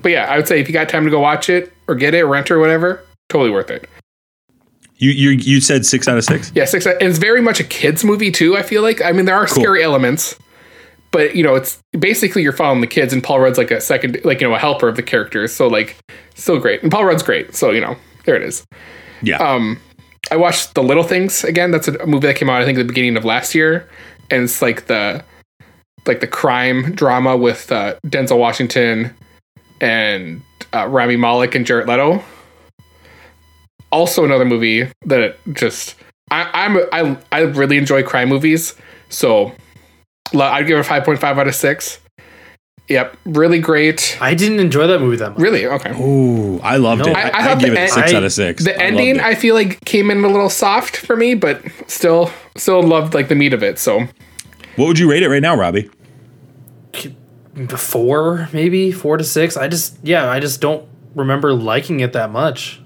[0.01, 2.15] But yeah, I would say if you got time to go watch it or get
[2.15, 3.89] it, rent it or whatever, totally worth it.
[4.97, 6.51] You you you said six out of six.
[6.55, 6.87] Yeah, six.
[6.87, 8.57] And it's very much a kids movie too.
[8.57, 9.03] I feel like.
[9.03, 9.63] I mean, there are Cool.
[9.63, 10.35] scary elements,
[11.11, 14.21] but you know, it's basically you're following the kids, and Paul Rudd's like a second,
[14.25, 15.55] like you know, a helper of the characters.
[15.55, 15.97] So like,
[16.35, 17.55] still great, and Paul Rudd's great.
[17.55, 17.97] So you know,
[18.29, 18.67] there it is.
[19.23, 19.39] Yeah.
[19.39, 19.81] Um,
[20.31, 21.71] I watched The Little Things again.
[21.71, 23.89] That's a movie that came out I think at the beginning of last year,
[24.31, 25.25] and it's like the
[26.07, 29.15] like the crime drama with uh, Denzel Washington
[29.81, 30.43] and
[30.75, 32.23] uh, Rami Malek and Jared Leto.
[33.91, 35.95] Also, another movie that just
[36.31, 38.75] I, I'm I I really enjoy crime movies,
[39.09, 39.53] so
[40.39, 41.99] I'd give it a five point five out of six.
[42.89, 44.17] Yep, really great.
[44.21, 45.41] I didn't enjoy that movie that much.
[45.41, 45.91] Really okay.
[46.01, 47.17] Ooh, I loved No, it.
[47.17, 48.65] I- I, I I thought give the it a en- six I- out of six.
[48.65, 49.21] The I ending.
[49.21, 53.29] I feel like came in a little soft for me, but still still loved like
[53.29, 53.79] the meat of it.
[53.79, 54.01] So
[54.77, 55.91] what would you rate it right now, Robbie?
[57.77, 59.57] Four, maybe four to six.
[59.57, 60.87] I just, yeah, I just don't
[61.17, 62.81] remember liking it that much.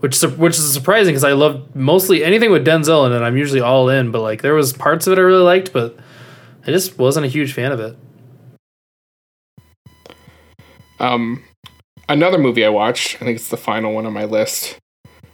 [0.00, 3.24] Which, which is surprising because I love mostly anything with Denzel in it.
[3.24, 5.96] I'm usually all in, but like there was parts of it I really liked, but
[6.66, 7.96] I just wasn't a huge fan of it.
[11.00, 11.42] Um
[12.08, 13.16] another movie I watched.
[13.16, 14.78] I think it's the final one on my list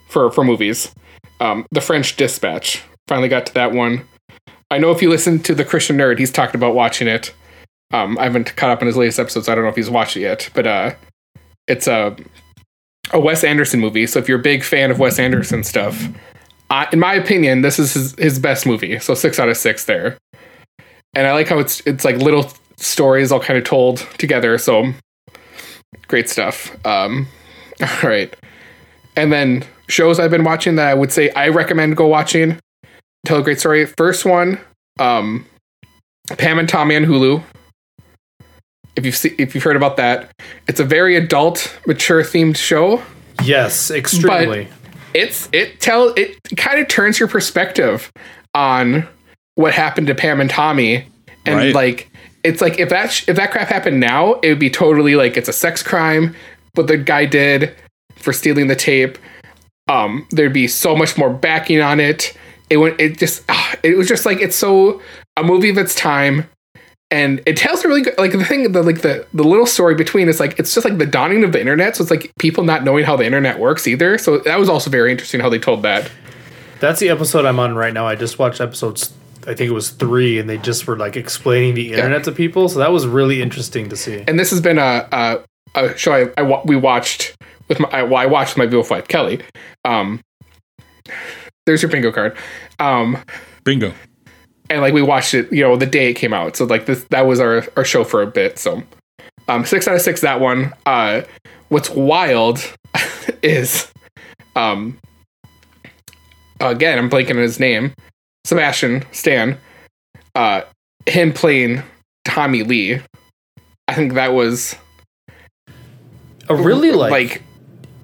[0.09, 0.93] for for movies.
[1.39, 2.83] Um, the French Dispatch.
[3.07, 4.07] Finally got to that one.
[4.71, 7.33] I know if you listen to the Christian Nerd, he's talked about watching it.
[7.91, 9.45] Um, I haven't caught up on his latest episodes.
[9.45, 10.95] So I don't know if he's watched it yet, but uh,
[11.67, 12.15] it's a
[13.11, 14.07] a Wes Anderson movie.
[14.07, 16.07] So if you're a big fan of Wes Anderson stuff,
[16.69, 18.97] I, in my opinion, this is his, his best movie.
[18.99, 20.17] So six out of six there.
[21.13, 24.57] And I like how it's it's like little stories all kind of told together.
[24.57, 24.91] So
[26.13, 26.69] great stuff.
[26.85, 27.27] Um,
[27.81, 28.31] all right,
[29.15, 32.59] and then shows I've been watching that I would say I recommend go watching.
[33.25, 33.87] Tell a great story.
[33.97, 34.59] First one,
[34.99, 35.43] um,
[36.37, 37.41] Pam and Tommy on Hulu.
[38.95, 40.29] If you've see, if you've heard about that,
[40.67, 43.01] it's a very adult, mature themed show.
[43.43, 44.67] Yes, extremely.
[45.15, 48.11] It's it tell it kind of turns your perspective
[48.53, 49.07] on
[49.55, 51.07] what happened to Pam and Tommy,
[51.47, 51.73] and Right.
[51.73, 52.11] like
[52.43, 55.37] it's like if that sh- if that crap happened now, it would be totally like
[55.37, 56.35] it's a sex crime.
[56.75, 57.75] What the guy did
[58.15, 59.17] for stealing the tape,
[59.89, 62.35] um, there'd be so much more backing on it.
[62.69, 62.99] It went.
[62.99, 63.43] It just.
[63.49, 65.01] ah, It was just like it's so
[65.37, 66.49] a movie of its time,
[67.11, 68.17] and it tells a really good.
[68.17, 70.97] Like the thing, the like the the little story between is like it's just like
[70.97, 71.95] the dawning of the internet.
[71.95, 74.17] So it's like people not knowing how the internet works either.
[74.17, 76.09] So that was also very interesting how they told that.
[76.79, 78.07] That's the episode I'm on right now.
[78.07, 79.13] I just watched episodes.
[79.47, 82.69] I think it was three, and they just were like explaining the internet to people.
[82.69, 84.23] So that was really interesting to see.
[84.27, 85.39] And this has been a a,
[85.75, 87.35] a show I, I we watched
[87.67, 89.41] with my I, well, I watched with my beautiful wife Kelly.
[89.85, 90.21] Um,
[91.65, 92.37] there's your bingo card.
[92.79, 93.17] Um,
[93.63, 93.93] Bingo.
[94.69, 96.55] and like we watched it, you know, the day it came out.
[96.55, 98.59] So like this, that was our our show for a bit.
[98.59, 98.83] So,
[99.47, 100.73] um, six out of six that one.
[100.85, 101.21] Uh,
[101.69, 102.59] what's wild
[103.43, 103.91] is,
[104.55, 104.97] um,
[106.59, 107.93] again, I'm blanking on his name,
[108.45, 109.57] Sebastian Stan.
[110.35, 110.61] Uh,
[111.05, 111.83] him playing
[112.25, 112.99] Tommy Lee.
[113.87, 114.75] I think that was
[116.49, 117.43] A really like, like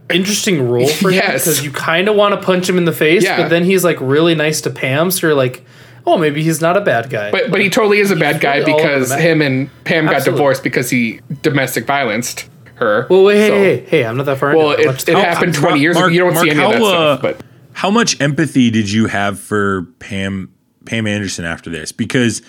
[0.10, 3.24] interesting role for him because you kind of want to punch him in the face,
[3.24, 3.38] Yeah.
[3.42, 5.12] but then he's like really nice to Pam.
[5.12, 5.64] So you're like,
[6.06, 7.32] oh, maybe he's not a bad guy.
[7.32, 10.64] But but he totally is a bad guy really because him and Pam got divorced
[10.64, 13.08] because he domestic violenced her.
[13.10, 14.56] well, wait, hey, So- hey, hey, I'm not that far.
[14.56, 16.08] Well, into it, Let's it talk- happened Mark- 20 years ago.
[16.08, 17.20] You don't see Mark, any of that how, stuff.
[17.20, 17.42] uh, But
[17.80, 20.54] How much empathy did you have for Pam
[20.86, 21.94] Pam Anderson after this?
[21.94, 22.42] Because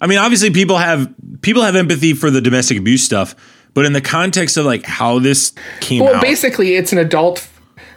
[0.00, 3.34] I mean, obviously people have people have empathy for the domestic abuse stuff,
[3.74, 7.48] but in the context of like how this came well, out, basically, it's an adult,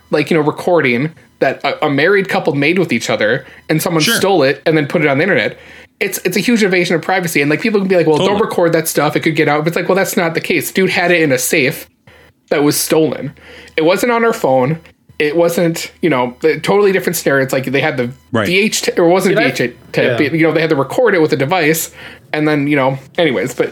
[0.10, 4.02] like you know, recording that a, a married couple made with each other, and someone
[4.02, 4.16] Sure.
[4.16, 5.60] stole it and then put it on the internet.
[6.00, 8.42] It's it's a huge invasion of privacy, and like people can be like, well, don't
[8.42, 9.60] record that stuff; it could get out.
[9.60, 10.72] But it's like, well, that's not the case.
[10.72, 11.88] Dude had it in a safe
[12.50, 13.36] that was stolen.
[13.78, 14.82] It wasn't on her phone.
[15.22, 17.44] It wasn't, you know, a totally different scenario.
[17.44, 18.48] It's like they had the Right.
[18.48, 19.78] VH, t- or it wasn't Did I- VH tape.
[19.96, 20.20] Yeah.
[20.20, 21.92] You know, they had to record it with a device,
[22.34, 23.54] and then you know, anyways.
[23.54, 23.72] But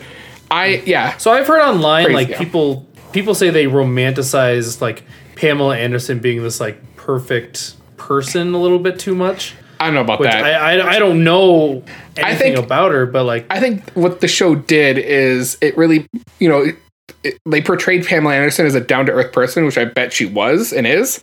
[0.52, 2.38] I, yeah, So I've heard online Crazy, like yeah.
[2.38, 5.04] people people say they romanticize like
[5.36, 9.56] Pamela Anderson being this like perfect person a little bit too much.
[9.80, 10.44] I don't know about Which that.
[10.44, 11.84] I, I I don't know
[12.18, 16.06] anything think- about her, but like I think what the show did is it really,
[16.40, 16.76] you know, it,
[17.24, 20.26] it, they portrayed Pamela Anderson as a down to earth person, which I bet she
[20.26, 21.22] was and is,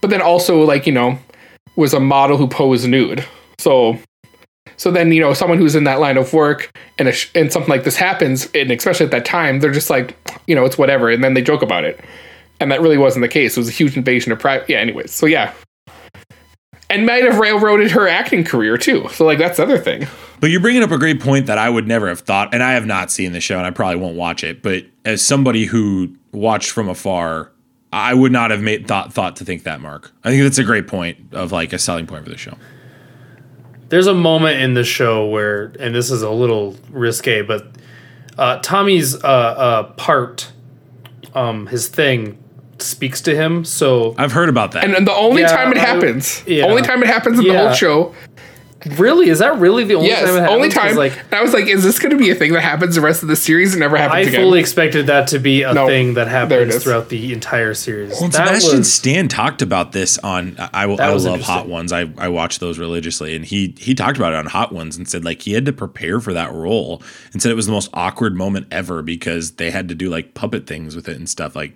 [0.00, 1.18] but then also like you know
[1.76, 3.24] was a model who posed nude.
[3.58, 3.98] So,
[4.76, 7.70] so then you know someone who's in that line of work and a and something
[7.70, 11.10] like this happens, and especially at that time, they're just like, you know, it's whatever,
[11.10, 12.00] and then they joke about it,
[12.60, 13.56] and that really wasn't the case.
[13.56, 14.68] It was a huge invasion of private.
[14.68, 14.78] Yeah.
[14.78, 15.52] Anyways, so yeah.
[16.88, 19.08] And might have railroaded her acting career too.
[19.12, 20.08] So like that's the other thing.
[20.40, 22.72] But you're bringing up a great point that I would never have thought, and I
[22.72, 24.62] have not seen the show, and I probably won't watch it.
[24.62, 27.52] But as somebody who watched from afar,
[27.92, 29.80] I would not have made thought thought to think that.
[29.80, 32.56] Mark, I think that's a great point of like a selling point for the show.
[33.88, 37.66] there's a moment in the show where, and this is a little risque, but
[38.38, 40.52] uh, Tommy's uh, uh, part,
[41.34, 42.38] um, his thing,
[42.78, 43.64] speaks to him.
[43.64, 44.84] So I've heard about that.
[44.84, 46.64] And, and the only Yeah, time it I- happens, yeah.
[46.66, 48.14] only time it happens in the whole show.
[48.96, 50.54] Really, is that really the only Yes, time it happens?
[50.56, 50.96] only 'Cause, time.
[50.96, 53.22] Like I was like, is this going to be a thing that happens the rest
[53.22, 54.40] of the series and never happens I again?
[54.42, 58.10] fully expected that to be a No, thing that happens throughout the entire series.
[58.12, 61.40] Well, and that Sebastian was Stan talked about this on I, I, I was love
[61.42, 61.68] Hot.
[61.68, 61.92] Ones.
[61.92, 65.08] I, I watch those religiously, and he he talked about it on Hot Ones and
[65.08, 67.02] said like he had to prepare for that role
[67.32, 70.34] and said it was the most awkward moment ever because they had to do like
[70.34, 71.72] puppet things with it and stuff like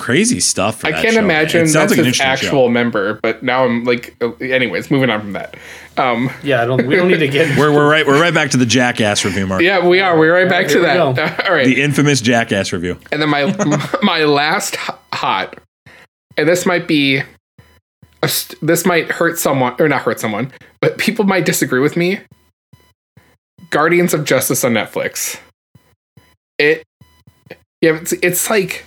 [0.00, 0.80] crazy stuff.
[0.80, 2.68] For I that can't show, imagine It that's like an his actual show.
[2.68, 5.56] member, but now I'm like, uh, anyways, moving on from that.
[5.96, 6.62] Um, yeah.
[6.62, 6.86] I don't.
[6.86, 7.56] We don't need to get.
[7.58, 9.62] We're, we're right we're right back to the Jackass review, Mark.
[9.62, 10.18] yeah, we are.
[10.18, 10.98] We're right back to that.
[11.46, 11.66] All right.
[11.66, 12.98] The infamous Jackass review.
[13.12, 13.44] And then my
[14.02, 14.76] my last
[15.12, 15.60] hot,
[16.36, 17.18] and this might be,
[18.22, 18.30] a
[18.62, 22.20] this might hurt someone or not hurt someone, but people might disagree with me.
[23.68, 25.38] Guardians of Justice on Netflix.
[26.58, 26.82] It,
[27.80, 28.84] yeah, it's, it's like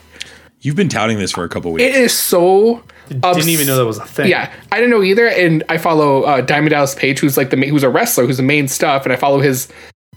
[0.64, 1.84] You've been touting this for a couple weeks.
[1.84, 2.82] It is so.
[3.10, 4.30] Didn't even know that was a thing.
[4.30, 7.58] Yeah, I didn't know either, and I follow uh, Diamond Dallas Page, who's like the
[7.58, 9.68] ma- who's a wrestler, who's the main stuff, and I follow his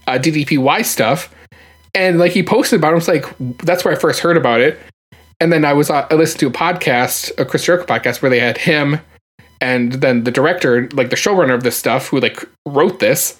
[0.07, 1.35] uh, DDPY stuff,
[1.93, 2.91] and like he posted about it.
[2.91, 3.25] I was like,
[3.57, 4.79] that's where I first heard about it,
[5.41, 8.31] and then I was uh, I listened to a podcast, a Chris Jericho podcast, where
[8.31, 9.01] they had him,
[9.59, 13.37] and then the director, like the showrunner of this stuff, who like wrote this.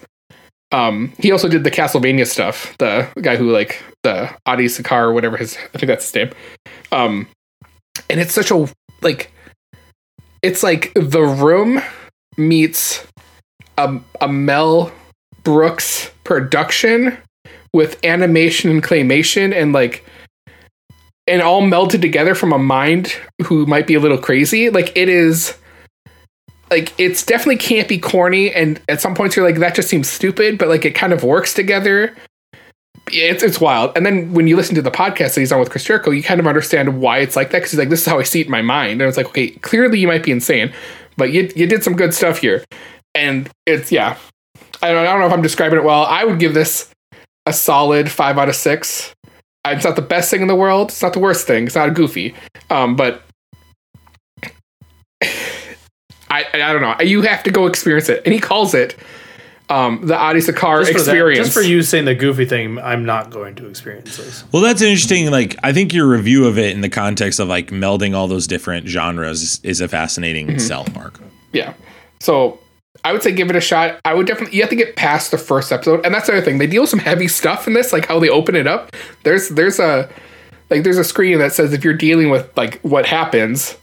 [0.74, 2.78] Um, he also did the Castlevania stuff.
[2.80, 6.32] The guy who like the Adi Shankar or whatever his I think that's his name.
[6.92, 7.28] Um,
[8.10, 8.68] and it's such a
[9.02, 9.32] like
[10.42, 11.82] it's like the room
[12.38, 13.06] meets
[13.78, 14.92] a, a Mel
[15.44, 17.18] Brooks production
[17.74, 20.06] with animation and claymation and like
[21.28, 24.70] and all melted together from a mind who might be a little crazy.
[24.70, 25.58] Like it is
[26.72, 30.08] like it's definitely can't be corny and at some points you're like that just seems
[30.10, 32.16] stupid, but like it kind of works together.
[33.12, 33.96] It's it's wild.
[33.96, 36.24] And then when you listen to the podcast that he's on with Chris Jericho, you
[36.24, 38.42] kind of understand why it's like that because he's like, this is how I see
[38.42, 39.02] it in my mind.
[39.02, 40.74] And it's like, okay, clearly you might be insane,
[41.16, 42.64] but you you did some good stuff here.
[43.16, 44.18] And it's yeah.
[44.82, 46.06] I don't, I don't know if I'm describing it well.
[46.06, 46.90] I would give this
[47.46, 49.14] a solid five out of six.
[49.66, 50.90] Uh, It's not the best thing in the world.
[50.90, 51.66] It's not the worst thing.
[51.66, 52.36] It's not a goofy.
[52.70, 53.24] Um, but
[56.30, 56.96] I I don't know.
[57.04, 58.22] You have to go experience it.
[58.26, 58.96] And he calls it
[59.70, 61.48] um, the Adi Shankar Just for, that- experience.
[61.48, 64.44] just for you saying the goofy thing, I'm not going to experience this.
[64.52, 65.30] Well, that's interesting.
[65.30, 68.48] Like, I think your review of it in the context of like melding all those
[68.48, 70.60] different genres is, is a fascinating Mm-hmm.
[70.60, 71.20] sell, Mark.
[71.52, 71.74] Yeah.
[72.22, 72.60] So
[73.04, 74.00] I would say give it a shot.
[74.06, 76.06] I would definitely you have to get past the first episode.
[76.06, 76.58] And that's the other thing.
[76.58, 78.96] They deal with some heavy stuff in this, like how they open it up.
[79.24, 80.10] There's there's a
[80.70, 83.78] like there's a screen that says if you're dealing with like what happens,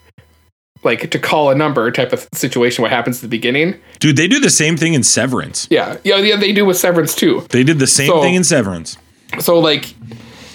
[0.85, 3.75] like to call a number type of situation, what happens at the beginning.
[3.99, 5.67] Dude, they do the same thing in Severance.
[5.71, 5.97] Yeah.
[6.05, 7.47] Yeah, yeah, they do with Severance too.
[7.51, 8.99] They did the same So- thing in Severance.
[9.41, 9.95] So like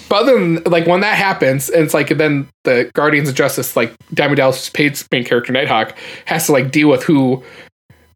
[0.08, 3.76] but other than like when that happens, and it's like then the Guardians of Justice,
[3.76, 7.44] like Diamond Dallas Page's main character Nighthawk, has to like deal with who,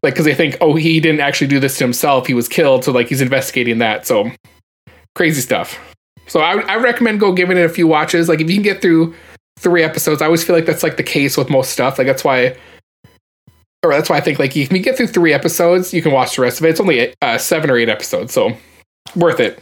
[0.03, 2.83] like because they think oh he didn't actually do this to himself, he was killed,
[2.83, 4.05] so like he's investigating that.
[4.05, 4.29] So
[5.15, 5.79] crazy stuff.
[6.27, 8.27] So I I recommend go giving it a few watches.
[8.27, 9.15] Like if you can get through
[9.57, 11.97] three episodes, I always feel like that's like the case with most stuff.
[11.97, 12.57] Like that's why.
[13.83, 16.35] Or that's why I think like if you get through three episodes, you can watch
[16.35, 16.69] the rest of it.
[16.69, 18.55] It's only uh, seven or eight episodes, so
[19.15, 19.61] worth it.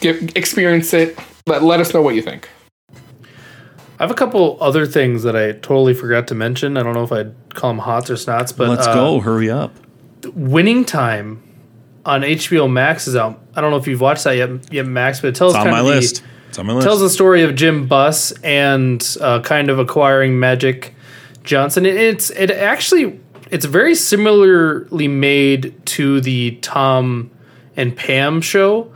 [0.00, 1.18] Get, experience it.
[1.46, 2.48] Let, let us know what you think.
[2.94, 6.76] I have a couple other things that I totally forgot to mention.
[6.78, 9.20] I don't know if I'd call them hots or snots, but Let's uh, go.
[9.20, 9.72] Hurry up.
[10.34, 11.42] Winning Time
[12.06, 13.40] on HBO Max is out.
[13.54, 15.64] I don't know if you've watched that yet, yet Max, but it tells It's on
[15.66, 16.22] kind my of the- list.
[16.82, 20.94] Tells the story of Jim Buss and uh, kind of acquiring Magic
[21.42, 21.84] Johnson.
[21.86, 27.30] It, it's it actually it's very similarly made to the Tom
[27.76, 28.92] and Pam show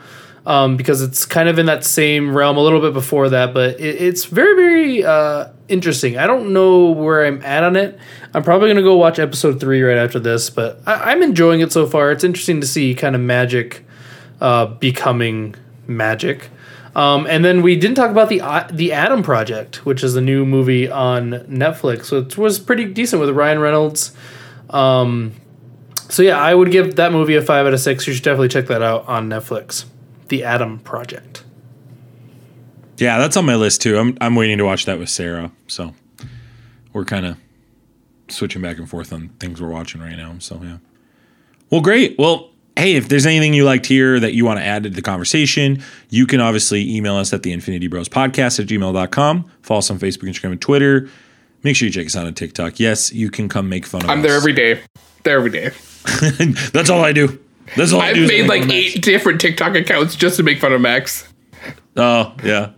[0.46, 3.78] um, because it's kind of in that same realm a little bit before that, but
[3.78, 6.16] it, it's very very uh, interesting.
[6.16, 7.98] I don't know where I'm at on it.
[8.34, 11.72] I'm probably gonna go watch episode three right after this, but I, I'm enjoying it
[11.72, 12.10] so far.
[12.12, 13.84] It's interesting to see kind of magic
[14.40, 15.54] uh, becoming
[15.86, 16.50] magic.
[16.98, 20.20] Um, and then we didn't talk about the uh, the Adam Project, which is a
[20.20, 24.10] new movie on Netflix, which was pretty decent with Ryan Reynolds.
[24.68, 25.34] Um,
[26.08, 28.04] so yeah, I would give that movie a five out of six.
[28.08, 29.84] You should definitely check that out on Netflix.
[30.26, 31.44] The Adam Project.
[32.96, 33.96] Yeah, that's on my list too.
[33.96, 35.52] I'm I'm waiting to watch that with Sarah.
[35.68, 35.94] So
[36.92, 37.36] we're kind of
[38.26, 40.34] switching back and forth on things we're watching right now.
[40.40, 40.78] So yeah.
[41.70, 42.18] Well, great.
[42.18, 45.02] Well, hey, if there's anything you liked here that you want to add to the
[45.02, 49.50] conversation, you can obviously email us at the Infinity Bros Podcast at gmail.com.
[49.62, 51.08] Follow us on Facebook, Instagram, and Twitter.
[51.64, 52.78] Make sure you check us out on TikTok.
[52.78, 54.26] Yes, you can come make fun of I'm us.
[54.26, 54.80] there every day.
[55.24, 55.70] There every day.
[56.72, 57.38] That's all I do.
[57.76, 58.22] That's all I do.
[58.22, 61.28] I've made like eight different TikTok accounts just to make fun of Max.
[61.96, 62.70] Oh yeah,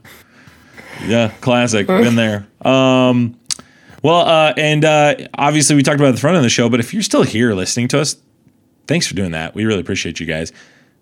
[1.04, 1.86] yeah, classic.
[1.88, 2.48] Been there.
[2.62, 3.38] Um,
[4.02, 6.94] well, uh, and uh, obviously we talked about the front of the show, but if
[6.94, 8.16] you're still here listening to us,
[8.90, 9.54] thanks for doing that.
[9.54, 10.52] We really appreciate you guys.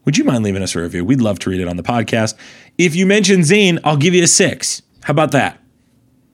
[0.05, 1.05] Would you mind leaving us a review?
[1.05, 2.35] We'd love to read it on the podcast.
[2.77, 4.82] If you mention Zane, I'll give you a six.
[5.02, 5.59] How about that?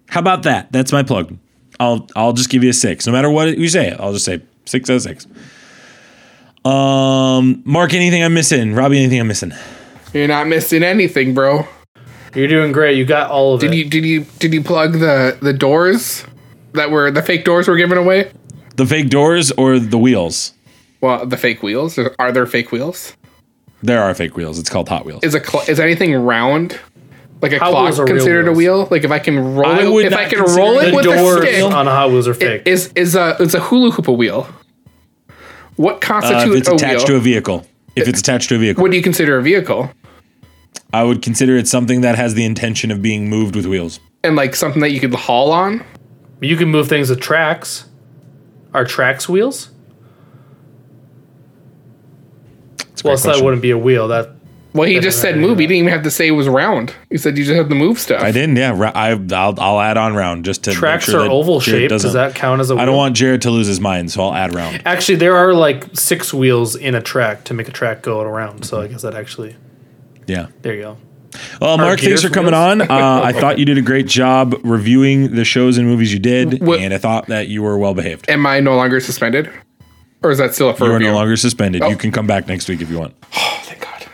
[0.09, 0.71] How about that?
[0.73, 1.39] That's my plug.
[1.81, 3.93] I'll I'll just give you a six, no matter what you say.
[3.93, 5.27] I'll just say six out of six.
[6.65, 8.75] Um, Mark, anything I'm missing?
[8.75, 9.53] Robbie, anything I'm missing?
[10.13, 11.67] You're not missing anything, bro.
[12.35, 12.97] You're doing great.
[12.97, 13.77] You got all of Did it.
[13.77, 16.25] you did you did you plug the the doors
[16.73, 18.33] that were the fake doors were given away?
[18.77, 20.53] The fake doors or the wheels?
[21.05, 21.99] Well, the fake wheels.
[22.19, 23.15] Are there fake wheels?
[23.83, 24.59] There are fake wheels.
[24.59, 25.23] It's called Hot Wheels.
[25.23, 26.81] Is a cl- is anything round?
[27.43, 28.57] Like a Hot clock Wheels are real considered a wheels.
[28.85, 28.89] wheel?
[28.91, 30.97] Like if I can roll I it, would if I can consider roll it the
[30.97, 32.63] with a doors stick, on Hot Wheels are fake.
[32.65, 34.49] is is a it's a hula hoop a wheel?
[35.77, 37.07] What Uh, if constitutes it's a attached wheel?
[37.09, 37.67] to a vehicle.
[37.97, 39.91] If it's attached to a vehicle, what do you consider a vehicle?
[40.95, 44.01] I would consider it something that has the intention of being moved with wheels.
[44.23, 45.85] and like something that you could haul on.
[46.41, 47.85] You can move things with tracks.
[48.73, 49.69] Are tracks wheels?
[52.93, 54.09] It's a Well, great so that wouldn't be a wheel.
[54.09, 54.31] That
[54.73, 55.59] Well, he just said matter move.
[55.59, 56.95] He didn't even have to say it was round.
[57.11, 58.23] He said you just have to move stuff.
[58.23, 58.57] I didn't.
[58.57, 61.31] Yeah, ra- I, I'll, I'll add on round just to make tracks sure are that
[61.31, 62.03] oval Jared shaped.
[62.03, 62.83] Does that count as a wheel?
[62.83, 64.83] I don't want Jared to lose his mind, so I'll add round.
[64.85, 68.65] Actually, there are like six wheels in a track to make a track go around.
[68.65, 69.55] So I guess that actually.
[70.27, 70.47] Yeah.
[70.63, 70.97] There you go.
[71.61, 72.81] Well, Mark, thanks for coming wheels?
[72.81, 72.81] on.
[72.83, 76.65] Uh, I thought you did a great job reviewing the shows and movies you did,
[76.65, 78.31] What- and I thought that you were well behaved.
[78.31, 79.51] Am I no longer suspended,
[80.25, 81.09] or is that still up for You are review?
[81.09, 81.83] no longer suspended.
[81.83, 81.89] Oh.
[81.89, 83.15] You can come back next week if you want.
[83.37, 84.07] Oh, thank God.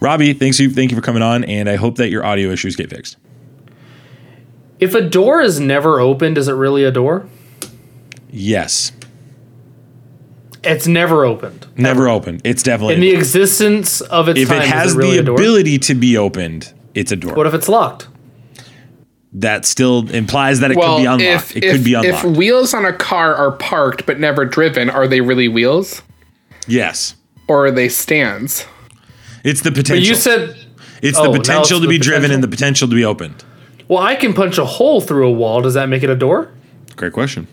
[0.00, 0.68] Robbie, thanks you.
[0.70, 3.16] Thank you for coming on, and I hope that your audio issues get fixed.
[4.80, 7.26] If a door is never opened, is it really a door?
[8.30, 8.92] Yes,
[10.64, 11.66] It's never opened.
[11.76, 12.40] never opened.
[12.44, 15.32] It's definitely In the existence of its if time, it has is it really the
[15.32, 17.34] ability to be opened, it's a door.
[17.34, 18.08] What if it's locked?
[19.34, 21.22] That still implies that it Well, could be unlocked.
[21.52, 22.24] if it if, could be unlocked.
[22.26, 26.02] if wheels on a car are parked but never driven, are they really wheels
[26.66, 27.14] yes,
[27.48, 28.66] or are they stands?
[29.44, 29.96] it's the potential.
[30.14, 30.46] But potential.
[30.48, 30.66] you said,
[31.02, 33.42] it's oh, the potential it's to the be driven and the potential to be opened.
[33.88, 35.60] well, I can punch a hole through a wall.
[35.62, 36.52] Does that make it a door?
[36.96, 37.48] Great question.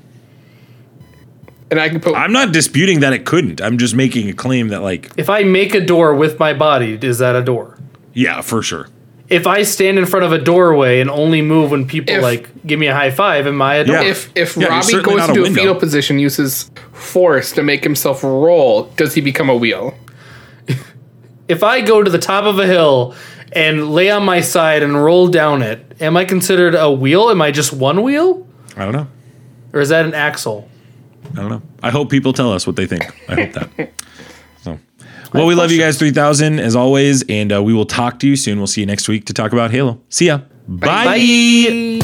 [1.72, 3.61] And I can put I'm not disputing that it couldn't.
[3.61, 6.97] I'm just making a claim that, like, If I make a door with my body,
[7.01, 7.77] is that a door?
[8.14, 8.88] yeah, for sure.
[9.30, 12.49] If I stand in front of a doorway and only move when people If- like
[12.65, 13.95] give me a high five, am I a door?
[13.97, 14.10] Yeah.
[14.10, 17.84] if if Yeah, Robbie goes not a into a, fetal position, uses force to make
[17.84, 19.93] himself roll, does he become a wheel?
[21.47, 23.15] If I go to the top of a hill
[23.53, 27.31] and lay on my side and roll down it, am I considered a wheel?
[27.31, 28.47] Am I just one wheel?
[28.77, 29.07] I don't know.
[29.73, 30.69] Or is that an axle?
[31.34, 31.61] I don't know.
[31.81, 33.03] I hope people tell us what they think.
[33.27, 33.91] I hope that.
[35.31, 38.27] So, well, we love you guys 3000 as always, and uh, we will talk to
[38.27, 38.57] you soon.
[38.57, 40.01] We'll see you next week to talk about Halo.
[40.10, 40.39] See ya.
[40.68, 41.06] Bye.
[41.06, 41.99] Bye.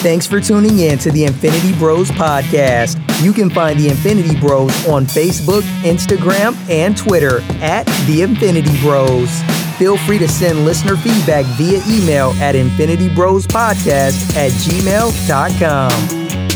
[0.00, 2.96] Thanks for tuning in to the Infinity Bros podcast.
[3.24, 9.42] You can find the Infinity Bros on Facebook, Instagram, and Twitter at the Infinity Bros.
[9.76, 16.47] Feel free to send listener feedback via email at infinitybrospodcast at gmail.com.